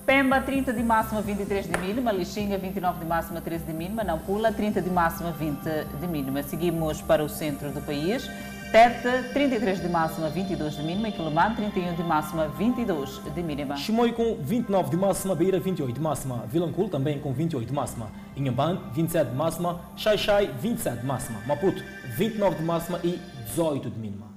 [0.05, 2.13] Pemba, 30 de máxima, 23 de mínima.
[2.13, 4.03] Lixinga, 29 de máxima, 13 de mínima.
[4.05, 5.59] Nampula, 30 de máxima, 20
[5.99, 6.41] de mínima.
[6.43, 8.29] Seguimos para o centro do país.
[8.71, 11.09] Tete, 33 de máxima, 22 de mínima.
[11.09, 13.77] Quilomã, 31 de máxima, 22 de mínima.
[13.77, 16.45] Chimoio com 29 de máxima, Beira 28 de máxima.
[16.47, 18.11] Vilanculo também com 28 de máxima.
[18.35, 19.79] Inhamban, 27 de máxima.
[19.95, 21.39] Xai-Xai, 27 de máxima.
[21.47, 21.81] Maputo,
[22.17, 24.36] 29 de máxima e 18 de mínima.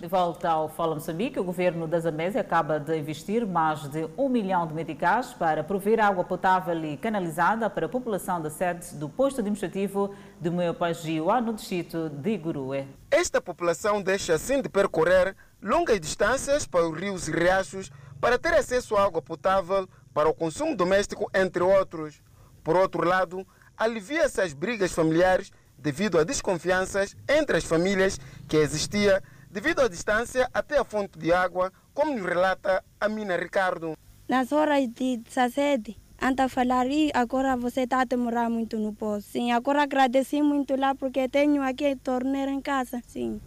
[0.00, 4.28] De volta ao Fala Moçambique, o governo da Zambésia acaba de investir mais de um
[4.28, 9.08] milhão de meticais para prover água potável e canalizada para a população da sede do
[9.08, 12.86] posto administrativo de Moepagiua, no distrito de Gurue.
[13.10, 17.90] Esta população deixa assim de percorrer longas distâncias para os rios e riachos
[18.20, 22.22] para ter acesso à água potável para o consumo doméstico, entre outros.
[22.62, 23.44] Por outro lado,
[23.76, 29.20] alivia-se as brigas familiares devido a desconfianças entre as famílias que existia
[29.60, 33.98] devido à distância até a fonte de água, como nos relata a Mina Ricardo.
[34.28, 38.92] Nas horas de 17, anda a falar e agora você está a demorar muito no
[38.92, 39.26] poço.
[39.32, 43.02] Sim, agora agradeci muito lá porque tenho aqui torneira em casa.
[43.08, 43.40] Sim.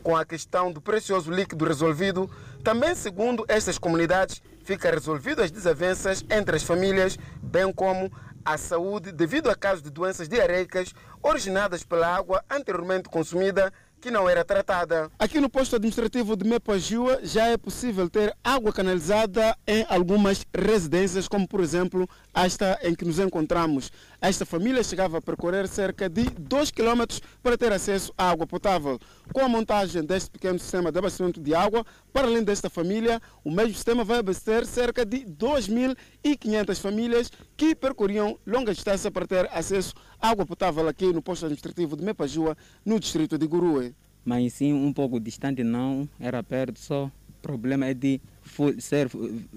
[0.00, 2.30] Com a questão do precioso líquido resolvido,
[2.62, 8.12] também segundo estas comunidades, fica resolvido as desavenças entre as famílias, bem como
[8.44, 14.28] a saúde devido a casos de doenças diarreicas originadas pela água anteriormente consumida que não
[14.28, 15.10] era tratada.
[15.18, 21.26] Aqui no posto administrativo de Mepagiua já é possível ter água canalizada em algumas residências,
[21.26, 23.90] como por exemplo esta em que nos encontramos.
[24.20, 27.04] Esta família chegava a percorrer cerca de 2 km
[27.42, 28.98] para ter acesso à água potável.
[29.32, 33.50] Com a montagem deste pequeno sistema de abastecimento de água, para além desta família, o
[33.50, 39.94] mesmo sistema vai abastecer cerca de 2.500 famílias que percorriam longa distância para ter acesso
[40.20, 43.87] à água potável aqui no posto administrativo de Mepajua, no distrito de Gurue.
[44.28, 47.06] Mas sim, um pouco distante não, era perto só.
[47.06, 49.08] O problema é de full, ser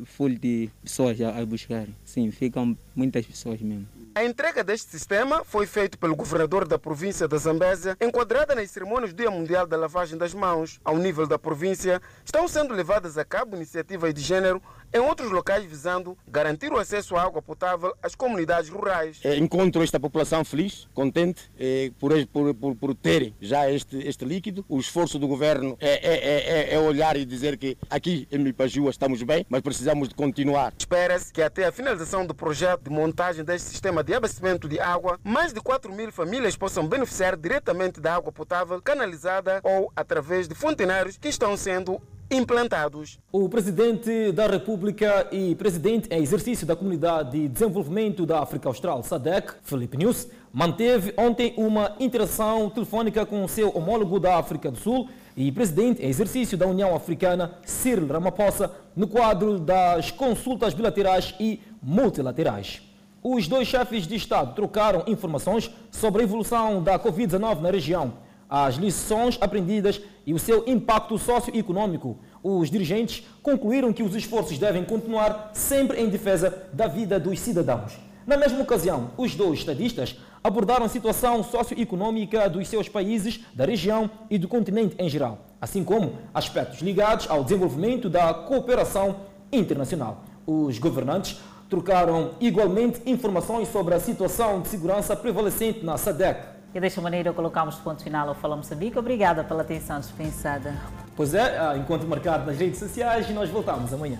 [0.05, 1.88] full de pessoas a buscar.
[2.05, 3.86] Sim, ficam muitas pessoas mesmo.
[4.15, 9.11] A entrega deste sistema foi feita pelo governador da província da Zambésia, enquadrada nas cerimônias
[9.11, 10.80] do Dia Mundial da Lavagem das Mãos.
[10.86, 14.61] Ao nível da província, estão sendo levadas a cabo iniciativas de gênero
[14.93, 19.19] em outros locais visando garantir o acesso à água potável às comunidades rurais.
[19.23, 24.25] É, encontro esta população feliz, contente é, por, por, por, por terem já este, este
[24.25, 24.65] líquido.
[24.67, 29.23] O esforço do governo é, é, é, olhar e dizer que aqui em Mipajua estamos
[29.23, 30.73] bem, mas precisamos de continuar.
[30.77, 35.19] Espera-se que até a finalização do projeto de montagem deste sistema de abastecimento de água,
[35.23, 40.55] mais de 4 mil famílias possam beneficiar diretamente da água potável canalizada ou através de
[40.55, 42.01] fontenários que estão sendo
[42.32, 43.19] implantados.
[43.32, 49.03] O presidente da República e presidente em exercício da Comunidade de Desenvolvimento da África Austral,
[49.03, 55.09] SADC, Felipe News, manteve ontem uma interação telefônica com seu homólogo da África do Sul
[55.36, 61.59] e presidente em exercício da União Africana, Cyril Ramaphosa, no quadro das consultas bilaterais e
[61.82, 62.82] multilaterais.
[63.23, 68.13] os dois chefes de Estado trocaram informações sobre a evolução da Covid-19 na região,
[68.51, 72.17] as lições aprendidas e o seu impacto socioeconômico.
[72.43, 77.97] Os dirigentes concluíram que os esforços devem continuar sempre em defesa da vida dos cidadãos.
[78.27, 84.11] Na mesma ocasião, os dois estadistas abordaram a situação socioeconômica dos seus países, da região
[84.29, 89.15] e do continente em geral, assim como aspectos ligados ao desenvolvimento da cooperação
[89.51, 90.23] internacional.
[90.45, 91.39] Os governantes
[91.69, 96.61] trocaram igualmente informações sobre a situação de segurança prevalecente na SADEC.
[96.74, 98.97] E desta maneira colocamos ponto final ao Fala Moçambique.
[98.97, 100.74] Obrigada pela atenção dispensada.
[101.15, 104.17] Pois é, enquanto marcado nas redes sociais nós voltamos amanhã.